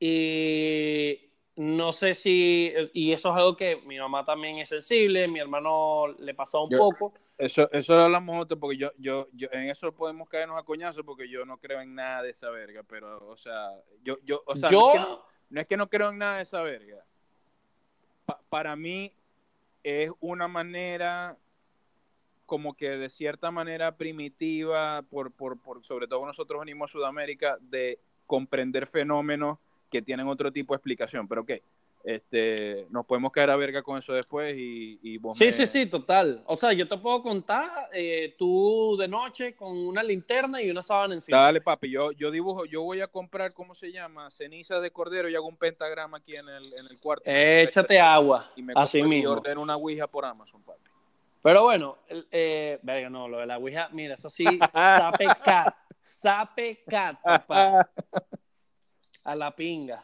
[0.00, 1.27] Y
[1.58, 6.06] no sé si, y eso es algo que mi mamá también es sensible, mi hermano
[6.06, 7.12] le pasó un poco.
[7.36, 11.02] Eso, eso lo hablamos otro, porque yo, yo, yo, en eso podemos caernos a coñazo,
[11.02, 13.72] porque yo no creo en nada de esa verga, pero, o sea,
[14.04, 15.24] yo, yo, o sea, no,
[15.60, 17.04] es que no, creo en nada de esa verga,
[18.48, 19.12] para mí
[19.82, 21.36] es una manera
[22.46, 27.58] como que de cierta manera primitiva, por, por, por, sobre todo nosotros venimos a Sudamérica,
[27.60, 29.58] de comprender fenómenos
[29.90, 31.26] que tienen otro tipo de explicación.
[31.28, 31.52] Pero ok,
[32.04, 35.86] este, nos podemos quedar a verga con eso después y, y vos Sí, sí, sí,
[35.86, 36.42] total.
[36.46, 40.82] O sea, yo te puedo contar eh, tú de noche con una linterna y una
[40.82, 41.38] sábana encima.
[41.38, 44.30] Dale, papi, yo, yo dibujo, yo voy a comprar, ¿cómo se llama?
[44.30, 47.24] Ceniza de cordero y hago un pentagrama aquí en el, en el cuarto.
[47.26, 49.32] Échate agua, y me así compro- y mismo.
[49.32, 50.78] ordeno una ouija por Amazon, papi.
[51.42, 51.98] Pero bueno,
[52.32, 57.88] eh, verga, no, lo de la Ouija, mira, eso sí, sape cat, sape cat, papá,
[59.28, 60.02] a la pinga.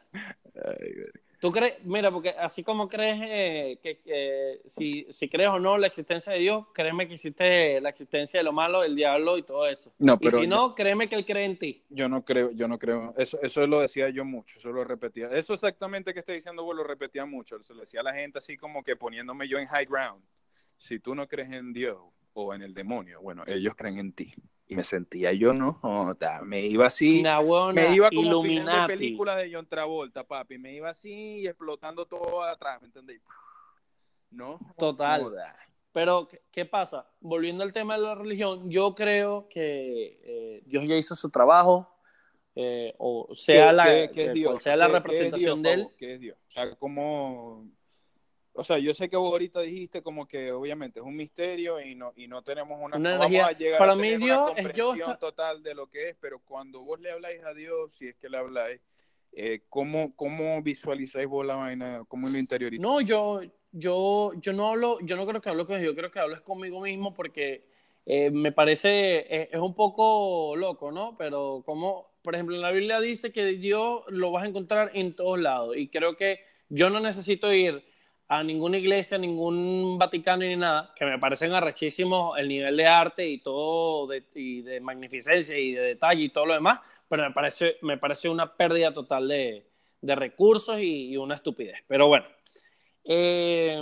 [1.40, 5.86] ¿Tú crees, mira, porque así como crees eh, que, si, si crees o no la
[5.86, 9.66] existencia de Dios, créeme que existe la existencia de lo malo, del diablo y todo
[9.68, 9.92] eso.
[9.98, 11.84] No, y pero si yo- no, créeme que él cree en ti.
[11.90, 13.14] Yo no creo, yo no creo.
[13.18, 15.28] Eso, eso lo decía yo mucho, eso lo repetía.
[15.32, 17.62] Eso exactamente que está diciendo vos lo repetía mucho.
[17.62, 20.22] Se lo decía a la gente así como que poniéndome yo en high ground.
[20.78, 21.98] Si tú no crees en Dios
[22.32, 24.34] o en el demonio, bueno, ellos creen en ti.
[24.66, 25.78] Y me sentía yo, no
[26.44, 27.22] me iba así.
[27.22, 30.58] Buena me iba como final de película de John Travolta, papi.
[30.58, 33.20] Me iba así y explotando todo atrás, ¿me entendéis?
[34.30, 34.58] No.
[34.76, 35.22] Total.
[35.22, 35.56] joda.
[35.92, 37.08] Pero, ¿qué, pasa?
[37.20, 41.88] Volviendo al tema de la religión, yo creo que eh, Dios ya hizo su trabajo,
[42.56, 44.62] eh, o sea, ¿Qué- la, qué- qué es cual Dios?
[44.64, 45.88] sea la ¿Qué- qué es representación Dios de él.
[45.96, 46.36] ¿Qué es Dios?
[46.48, 47.68] O sea, como...
[48.57, 51.96] O sea, yo sé que vos ahorita dijiste como que obviamente es un misterio y
[51.96, 54.30] no, y no tenemos una, Una no vamos a llegar Para a mí tener Dios
[54.30, 57.42] una es yo comprensión está- total de lo que es, pero cuando vos le habláis
[57.44, 58.80] a Dios, si es que le habláis,
[59.32, 62.05] eh, ¿cómo, ¿cómo visualizáis vos la vaina?
[62.07, 62.80] ¿Cómo lo interiorizáis?
[62.80, 63.40] No, yo,
[63.72, 66.36] yo, yo no hablo, yo no creo que hablo con Dios, yo creo que hablo
[66.36, 67.64] es conmigo mismo porque
[68.07, 71.16] eh, me parece, es, es un poco loco, ¿no?
[71.18, 75.16] Pero como, por ejemplo, en la Biblia dice que Dios lo vas a encontrar en
[75.16, 76.38] todos lados y creo que
[76.68, 77.84] yo no necesito ir
[78.28, 83.28] a ninguna iglesia, ningún Vaticano ni nada, que me parecen arrechísimos el nivel de arte
[83.28, 87.32] y todo, de, y de magnificencia y de detalle y todo lo demás, pero me
[87.32, 89.66] parece, me parece una pérdida total de,
[90.00, 91.76] de recursos y, y una estupidez.
[91.86, 92.26] Pero bueno,
[93.04, 93.80] eh,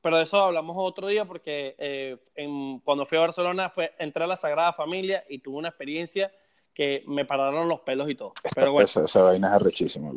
[0.00, 4.24] pero de eso hablamos otro día porque eh, en- cuando fui a Barcelona fue, entré
[4.24, 6.32] a la Sagrada Familia y tuve una experiencia
[6.72, 8.32] que me pararon los pelos y todo.
[8.54, 10.12] Pero bueno, esa, esa vaina es arrechísima,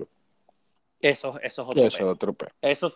[0.99, 2.93] eso, eso es otro Eso otro pe- Eso,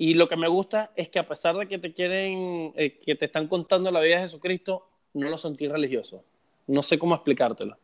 [0.00, 3.16] y lo que me gusta es que a pesar de que te quieren, eh, que
[3.16, 6.24] te están contando la vida de Jesucristo, no lo sentí religioso.
[6.68, 7.76] No sé cómo explicártelo.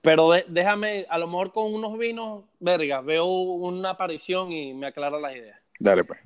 [0.00, 4.86] Pero de- déjame, a lo mejor con unos vinos, verga, veo una aparición y me
[4.86, 5.58] aclara las ideas.
[5.80, 6.20] Dale, pues.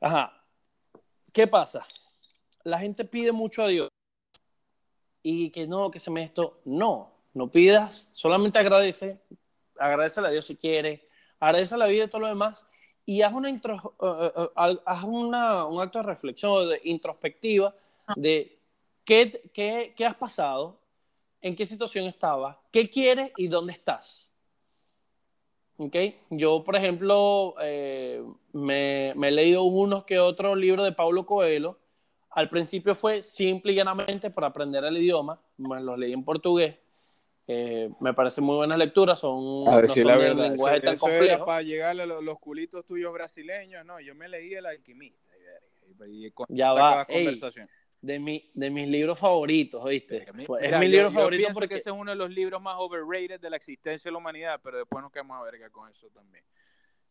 [0.00, 0.42] Ajá.
[1.32, 1.86] ¿Qué pasa?
[2.64, 3.88] La gente pide mucho a Dios.
[5.22, 6.60] Y que no, que se me esto.
[6.64, 9.20] No, no pidas, solamente agradece.
[9.78, 11.06] Agradecele a Dios si quiere.
[11.38, 12.66] Agradece a la vida y todo lo demás.
[13.08, 17.74] Y haz, una intro- eh, eh, haz una- un acto de reflexión, de introspectiva,
[18.14, 18.58] de
[19.02, 20.78] qué, qué, qué has pasado,
[21.40, 24.30] en qué situación estabas, qué quieres y dónde estás.
[25.78, 25.96] ¿Ok?
[26.28, 27.54] Yo, por ejemplo,
[28.52, 31.78] me, me he leído unos que otros libros de Paulo Coelho.
[32.28, 35.40] Al principio fue simple y llanamente para aprender el idioma.
[35.56, 36.76] Me los leí en portugués.
[37.50, 39.18] Eh, me parecen muy buenas lecturas.
[39.18, 41.46] Son, A no decir son la de verdad, eso, lenguaje tan eso era complejo.
[41.46, 45.42] para llegarle a los, los culitos tuyos brasileños, no, yo me leí El Alquimista y,
[45.94, 47.40] verga, y- y con Ya va, ey,
[48.00, 50.26] de, mi, de mis libros favoritos, ¿viste?
[50.46, 51.68] Pues mira, es mi yo- libro yo favorito porque...
[51.68, 54.60] que ese es uno de los libros más overrated de la existencia de la humanidad,
[54.62, 56.44] pero después nos quedamos a verga con eso también.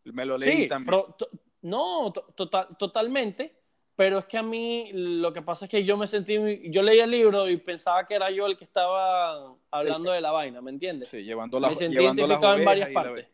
[0.06, 0.86] Me lo leí Sí, también.
[0.86, 1.30] pero to-
[1.64, 3.58] no, to- total- totalmente,
[3.98, 6.38] pero es que a mí lo que pasa es que yo me sentí,
[6.70, 10.32] yo leía el libro y pensaba que era yo el que estaba hablando de la
[10.32, 11.10] vaina, ¿me entiendes?
[11.10, 13.28] Sí, llevando me las sentí identificado en varias la- partes.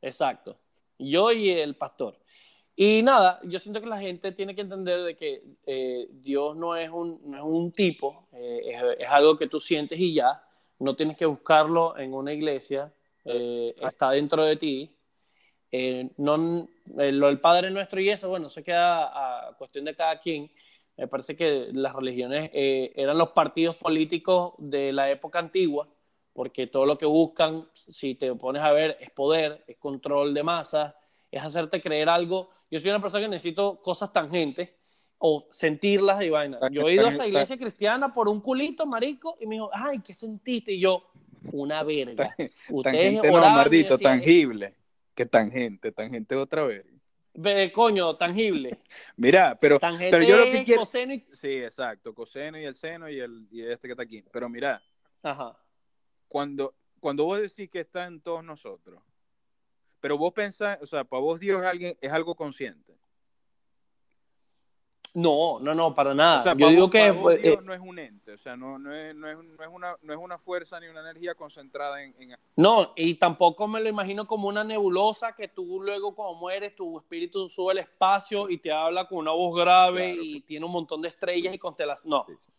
[0.00, 0.56] Exacto.
[0.98, 2.16] Yo y el pastor.
[2.76, 6.76] Y nada, yo siento que la gente tiene que entender de que eh, Dios no
[6.76, 10.42] es un, no es un tipo, eh, es, es algo que tú sientes y ya.
[10.78, 12.92] No tienes que buscarlo en una iglesia,
[13.24, 14.95] eh, está dentro de ti.
[15.72, 19.94] Eh, no, eh, lo del Padre Nuestro y eso, bueno, eso queda a cuestión de
[19.94, 20.50] cada quien.
[20.96, 25.88] Me parece que las religiones eh, eran los partidos políticos de la época antigua,
[26.32, 30.42] porque todo lo que buscan, si te pones a ver, es poder, es control de
[30.42, 30.94] masas,
[31.30, 32.48] es hacerte creer algo.
[32.70, 34.70] Yo soy una persona que necesito cosas tangentes
[35.18, 36.60] o sentirlas y vainas.
[36.70, 40.00] Yo he ido a esta iglesia cristiana por un culito, marico, y me dijo, ay,
[40.00, 40.72] ¿qué sentiste?
[40.72, 41.10] Y yo,
[41.52, 42.34] una verga.
[42.70, 44.74] Ustedes Tangente no, maldito, tangible.
[45.16, 46.84] Que tangente, tangente otra vez.
[47.32, 48.78] Ve, coño, tangible.
[49.16, 50.82] Mira, pero, Tangente pero yo lo que quiero...
[50.82, 51.26] coseno y...
[51.32, 54.22] Sí, exacto, coseno y el seno y, el, y este que está aquí.
[54.30, 54.82] Pero mira,
[55.22, 55.58] Ajá.
[56.28, 59.02] cuando, cuando vos decís que está en todos nosotros,
[60.00, 62.98] Pero vos pensás, o sea, para vos Dios es, alguien, es algo consciente.
[65.18, 66.40] No, no, no, para nada.
[66.40, 68.78] O sea, Yo digo que vos eh, Dios no es un ente, o sea, no,
[68.78, 72.02] no, es, no, es, no, es una, no es una fuerza ni una energía concentrada
[72.02, 72.14] en...
[72.20, 76.76] en- no, y tampoco me lo imagino como una nebulosa que tú luego cuando mueres
[76.76, 80.66] tu espíritu sube al espacio y te habla con una voz grave Claro, y tiene
[80.66, 82.10] un montón de estrellas y constelaciones.
[82.10, 82.52] No, Sí, sí.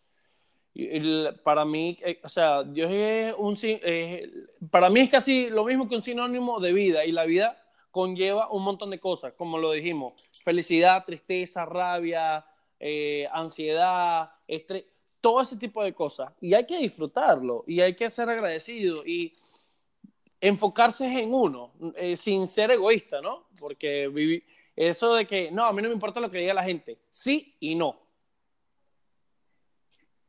[0.73, 4.31] Y el- para mí, eh, o sea, Dios es un, eh,
[4.71, 8.49] para mí es casi lo mismo que un sinónimo de vida y la vida conlleva
[8.51, 10.13] un montón de cosas, como lo dijimos,
[10.43, 12.45] felicidad, tristeza, rabia,
[12.79, 14.85] eh, ansiedad, estrés,
[15.21, 16.31] todo ese tipo de cosas.
[16.41, 19.35] Y hay que disfrutarlo y hay que ser agradecido y
[20.39, 23.47] enfocarse en uno, eh, sin ser egoísta, ¿no?
[23.59, 24.43] Porque vivi-
[24.75, 27.55] eso de que, no, a mí no me importa lo que diga la gente, sí
[27.59, 27.99] y no.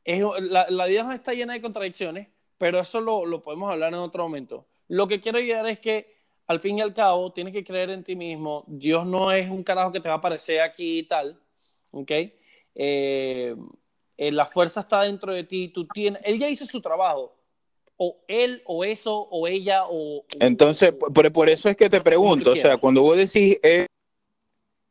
[0.06, 4.22] La, la vida está llena de contradicciones, pero eso lo, lo podemos hablar en otro
[4.22, 4.66] momento.
[4.88, 6.16] Lo que quiero llegar es que
[6.48, 8.64] al fin y al cabo tienes que creer en ti mismo.
[8.66, 11.38] Dios no es un carajo que te va a aparecer aquí y tal,
[11.90, 12.10] ¿ok?
[12.74, 13.54] Eh,
[14.16, 17.36] eh, la fuerza está dentro de ti, tú tienes, él ya hizo su trabajo,
[17.98, 20.18] o él, o eso, o ella, o...
[20.20, 23.58] o- Entonces, o- por, por eso es que te pregunto, o sea, cuando vos decís
[23.62, 23.86] eh,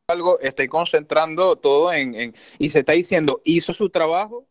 [0.07, 4.45] algo, estoy concentrando todo en, en- y se está diciendo, hizo su trabajo,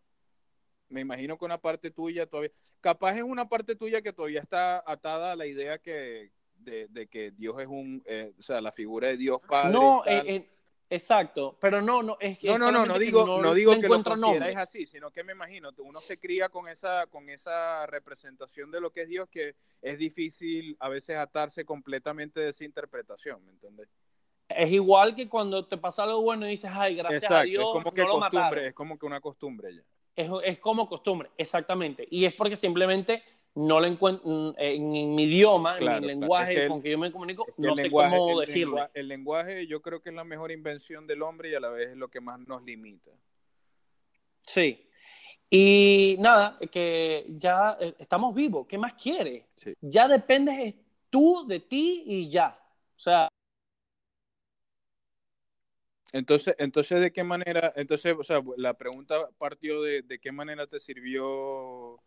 [0.88, 2.50] me imagino que una parte tuya todavía,
[2.80, 6.30] capaz es una parte tuya que todavía está atada a la idea que
[6.66, 9.72] de, de que Dios es un, eh, o sea, la figura de Dios Padre.
[9.72, 10.48] no, eh, eh,
[10.90, 12.48] exacto, pero no, no, es que...
[12.48, 15.32] no, no, no, no digo, no, digo le que lo consideráis así, sino que me
[15.32, 19.54] imagino, uno se cría con esa, con esa representación de lo que es Dios que
[19.80, 23.88] es difícil a veces atarse completamente de esa interpretación, ¿me entiendes?
[24.48, 27.72] Es igual que cuando te pasa algo bueno y dices, ay, gracias a Dios, es
[27.72, 28.64] como que no lo costumbre, mataron.
[28.64, 29.82] es como que una costumbre ya.
[30.14, 32.06] Es, es como costumbre, exactamente.
[32.10, 33.22] Y es porque simplemente
[33.56, 36.82] no lo encuentro en, en mi idioma, Claro, en mi es lenguaje que el- con
[36.82, 38.74] que yo me comunico, Es que no sé lenguaje- cómo el decirlo.
[38.76, 41.70] lengua- el lenguaje yo creo que es la mejor invención del hombre y a la
[41.70, 43.10] vez es lo que más nos limita.
[44.46, 44.82] Sí.
[45.50, 48.66] Y nada, que ya eh, estamos vivos.
[48.66, 49.44] ¿Qué más quieres?
[49.56, 49.74] Sí.
[49.80, 50.76] Ya dependes de
[51.08, 52.58] tú de ti y ya.
[52.96, 53.28] O sea,
[56.12, 57.72] Entonces, entonces, ¿de qué manera?
[57.76, 61.98] Entonces, o sea, la pregunta partió de, de qué manera te sirvió,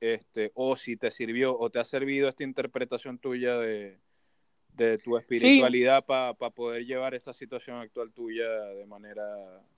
[0.00, 3.98] este, o si te sirvió o te ha servido esta interpretación tuya de,
[4.76, 9.24] de tu espiritualidad para poder llevar esta situación actual tuya de manera...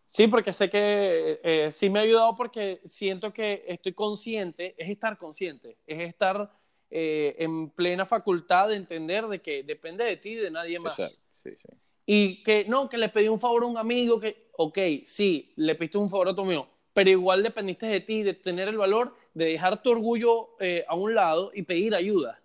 [0.07, 4.91] sí, porque sé que eh, sí me ha ayudado porque siento que estoy consciente, es
[4.91, 6.51] estar consciente, es estar
[6.91, 10.99] eh, en plena facultad de entender de que depende de ti y de nadie más.
[10.99, 11.69] Exacto, sí, sí.
[12.07, 15.75] Y que no, que le pedí un favor a un amigo, que, ok, sí, le
[15.75, 19.14] pediste un favor a tu amigo, pero igual dependiste de ti, de tener el valor
[19.39, 22.41] de dejar tu orgullo eh, a un lado y pedir ayuda.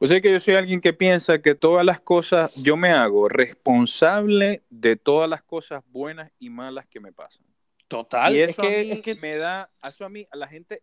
[0.00, 3.28] O sea que yo soy alguien que piensa que todas las cosas, yo me hago
[3.28, 7.44] responsable de todas las cosas buenas y malas que me pasan.
[7.86, 10.36] Total, y eso es que, a mí es que me da, eso a mí, a
[10.36, 10.82] la gente,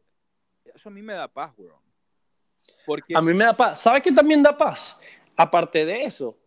[0.74, 1.82] eso a mí me da paz, weón.
[2.86, 3.82] Porque a mí me da paz.
[3.82, 5.00] ¿Sabes qué también da paz?
[5.36, 6.38] Aparte de eso,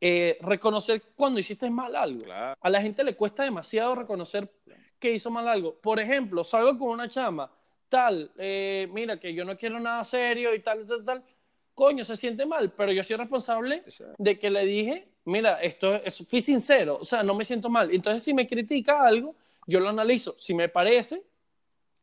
[0.00, 2.24] eh, reconocer cuando hiciste mal algo.
[2.24, 2.56] Claro.
[2.58, 4.50] A la gente le cuesta demasiado reconocer
[4.98, 5.78] que hizo mal algo.
[5.78, 7.52] Por ejemplo, salgo con una chama,
[7.88, 11.22] tal, eh, mira que yo no quiero nada serio y tal, tal, tal.
[11.74, 13.84] Coño, se siente mal, pero yo soy responsable
[14.18, 17.90] de que le dije, mira, esto es, fui sincero, o sea, no me siento mal.
[17.92, 19.36] Entonces, si me critica algo,
[19.66, 20.34] yo lo analizo.
[20.38, 21.22] Si me parece,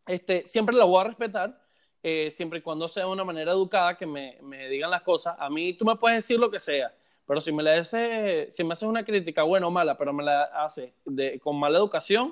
[0.07, 1.61] este, siempre la voy a respetar,
[2.01, 5.35] eh, siempre y cuando sea de una manera educada, que me, me digan las cosas.
[5.39, 6.93] A mí tú me puedes decir lo que sea,
[7.25, 10.23] pero si me, le hace, si me haces una crítica buena o mala, pero me
[10.23, 12.29] la haces de, con mala educación,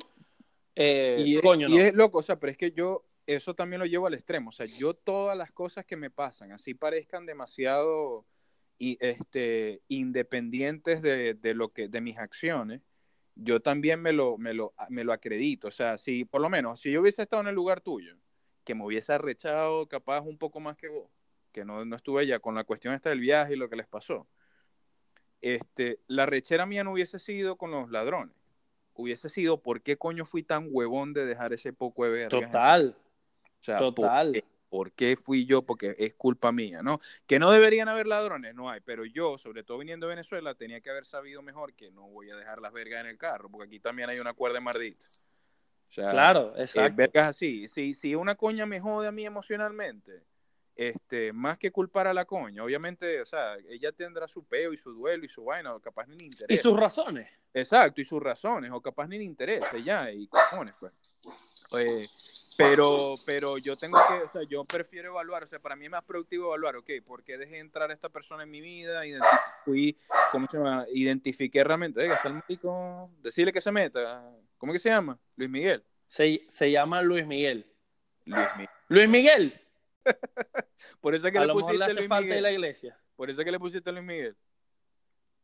[0.75, 1.81] eh, y, es, coño, y no.
[1.81, 4.51] es loco, o sea, pero es que yo eso también lo llevo al extremo, o
[4.51, 8.25] sea, yo todas las cosas que me pasan, así parezcan demasiado
[8.77, 12.81] y, este, independientes de, lo que, de mis acciones,
[13.35, 16.81] yo también me lo, me, lo, me lo acredito, o sea, si por lo menos,
[16.81, 18.17] si yo hubiese estado en el lugar tuyo,
[18.63, 21.09] que me hubiese arrechado capaz un poco más que vos,
[21.51, 23.87] que no, no estuve ya con la cuestión esta del viaje y lo que les
[23.87, 24.27] pasó,
[25.41, 28.35] este, la rechera mía no hubiese sido con los ladrones,
[28.93, 32.29] hubiese sido por qué coño fui tan huevón de dejar ese poco de verga.
[32.29, 32.95] Total,
[33.63, 34.27] O sea, total.
[34.27, 34.45] ¿por qué?
[34.69, 35.61] ¿Por qué fui yo?
[35.61, 36.99] Porque es culpa mía, ¿no?
[37.27, 40.81] Que no deberían haber ladrones, no hay, pero yo, sobre todo viniendo de Venezuela, tenía
[40.81, 43.67] que haber sabido mejor que no voy a dejar las vergas en el carro, porque
[43.67, 44.99] aquí también hay una cuerda de mardito.
[44.99, 46.95] O sea, Claro, eh, exacto.
[46.97, 47.67] vergas así.
[47.67, 50.23] Si, si una coña me jode a mí emocionalmente,
[50.75, 54.77] este, más que culpar a la coña, obviamente, o sea, ella tendrá su peo y
[54.77, 56.51] su duelo y su vaina, o capaz ni le interesa.
[56.51, 57.29] y sus razones.
[57.53, 60.93] Exacto, y sus razones, o capaz ni le interesa, ya, y cojones, pues.
[61.77, 62.07] Eh,
[62.57, 65.91] pero, pero yo tengo que, o sea, yo prefiero evaluar, o sea, para mí es
[65.91, 69.01] más productivo evaluar, ok, ¿por qué dejé entrar a esta persona en mi vida?
[69.65, 69.97] Fui,
[70.31, 70.85] ¿cómo se llama?
[70.93, 74.29] Identifiqué realmente, está el médico, decirle que se meta.
[74.57, 75.17] ¿Cómo que se llama?
[75.35, 75.83] Luis Miguel.
[76.07, 77.65] Se, se llama Luis Miguel.
[78.25, 78.69] Luis Miguel.
[78.87, 79.61] Luis Miguel.
[81.01, 82.35] Por eso que a le lo mejor pusiste le hace Luis falta Miguel.
[82.35, 82.99] de la iglesia.
[83.15, 84.37] Por eso que le pusiste Luis Miguel.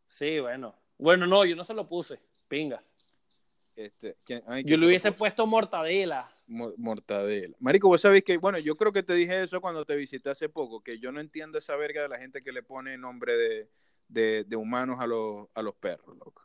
[0.05, 0.75] Sí, bueno.
[0.97, 2.19] Bueno, no, yo no se lo puse.
[2.47, 2.83] Pinga.
[3.79, 6.29] Este, ¿quién- ay, Yo ¿quién le se hubiese puesto mortadela.
[6.47, 7.55] Mo- Mortadela.
[7.59, 10.49] Marico, vos sabés que, bueno, yo creo que te dije eso cuando te visité hace
[10.49, 13.69] poco, que yo no entiendo esa verga de la gente que le pone nombre de,
[14.09, 16.43] de, de humanos a los, a los perros, loco.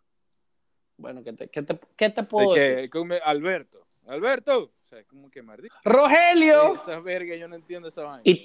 [0.97, 2.89] Bueno, ¿qué te, qué te, qué te puedo decir?
[3.25, 4.71] Alberto, Alberto.
[4.85, 5.75] O sea, es como que maldito.
[5.83, 6.75] ¡Rogelio!
[6.75, 8.23] Esas vergas, yo no entiendo esa vaina.
[8.23, 8.45] Y,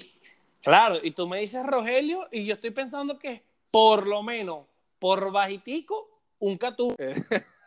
[0.62, 4.66] claro, y tú me dices Rogelio y yo estoy pensando que por lo menos,
[4.98, 6.08] por bajitico,
[6.40, 7.14] un catú, Eh.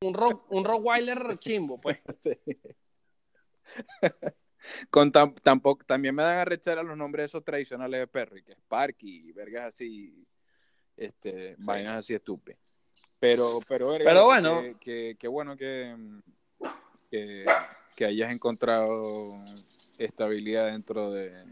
[0.00, 1.98] un, ro, un Rottweiler chimbo, pues.
[2.18, 2.30] Sí.
[4.90, 8.36] Con tam- tampoco, también me dan a rechar a los nombres esos tradicionales de perro,
[8.36, 10.26] y que es Parky, vergas así,
[10.96, 12.58] este, vainas así estúpidas.
[13.20, 14.60] Pero, pero, verga, Pero bueno.
[14.62, 15.94] que, que- que bueno que,
[17.10, 17.44] que,
[17.96, 19.24] que hayas encontrado
[19.98, 21.44] estabilidad dentro de,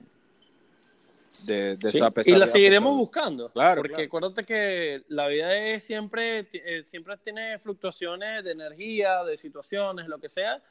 [1.45, 3.51] de, de Sí, esa Y pesadilla la seguiremos buscando.
[3.51, 4.07] Claro, Porque claro.
[4.07, 10.19] acuérdate que la vida es siempre, eh, siempre tiene fluctuaciones de energía, de situaciones, lo
[10.19, 10.63] que sea.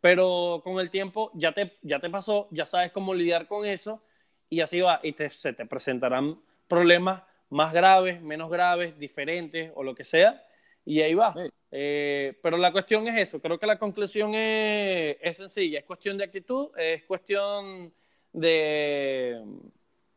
[0.00, 4.02] Pero con el tiempo ya te, ya te pasó, ya sabes cómo lidiar con eso
[4.50, 5.00] y así va.
[5.02, 10.42] Y te- se te presentarán problemas más graves, menos graves, diferentes o lo que sea.
[10.84, 11.32] Y ahí va.
[11.34, 11.48] Sí.
[11.76, 13.40] Eh, pero la cuestión es eso.
[13.40, 15.78] Creo que la conclusión es, es sencilla.
[15.80, 17.92] Es cuestión de actitud, es cuestión
[18.32, 19.42] de,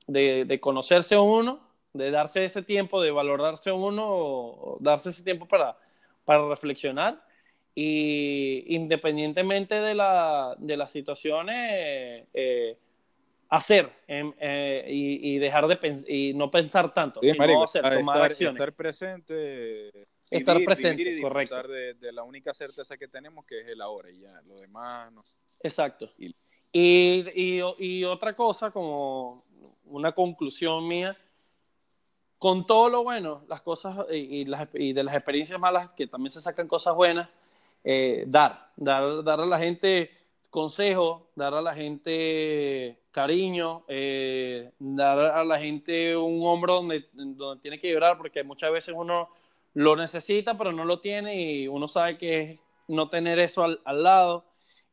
[0.08, 1.60] de, de conocerse a uno,
[1.94, 5.78] de darse ese tiempo, de valorarse a uno, o darse ese tiempo para,
[6.26, 7.22] para reflexionar.
[7.76, 12.76] Y independientemente de, la, de las situaciones, eh,
[13.50, 17.86] hacer em, eh, y, y dejar de y no pensar tanto, Sí, sino marico, hacer,
[17.86, 18.56] a tomar estar, acciones.
[18.60, 19.90] estar presente.
[20.30, 21.64] Estar vivir- presente, vivir y correcto.
[21.68, 25.12] De, de la única certeza que tenemos, que es el ahora, y ya, lo demás
[25.14, 25.24] no.
[25.64, 26.12] Exacto.
[26.18, 26.36] Y,
[26.74, 29.46] y, y otra cosa, como
[29.86, 31.18] una conclusión mía,
[32.38, 36.08] con todo lo bueno, las cosas y, y las, y de las experiencias malas, que
[36.08, 37.30] también se sacan cosas buenas,
[37.84, 40.12] eh, dar, dar, dar a la gente
[40.50, 47.62] consejos, dar a la gente cariño, eh, dar a la gente un hombro donde, donde
[47.62, 49.30] tiene que llorar, porque muchas veces uno
[49.74, 53.80] lo necesita, pero no lo tiene y uno sabe que es no tener eso al,
[53.86, 54.46] al lado.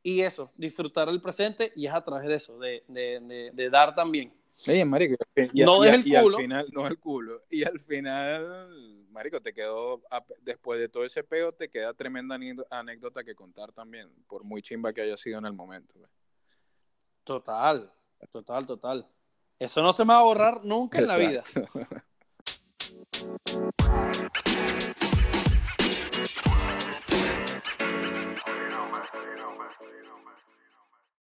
[0.02, 3.70] Y eso, disfrutar el presente y es a través de eso, de, de, de, de
[3.70, 4.30] dar también.
[4.68, 5.16] Oye, marico,
[5.52, 6.36] y, No y- es el y culo.
[6.36, 7.42] al final, no es el culo.
[7.50, 10.00] Y al final, marico, te quedó,
[10.42, 14.62] después de todo ese peo, te queda tremenda anécdo- anécdota que contar también, por muy
[14.62, 15.94] chimba que haya sido en el momento.
[15.98, 16.10] güey.
[17.24, 17.92] Total,
[18.30, 19.08] total, total.
[19.58, 21.42] Eso no se me va a borrar nunca en la vida.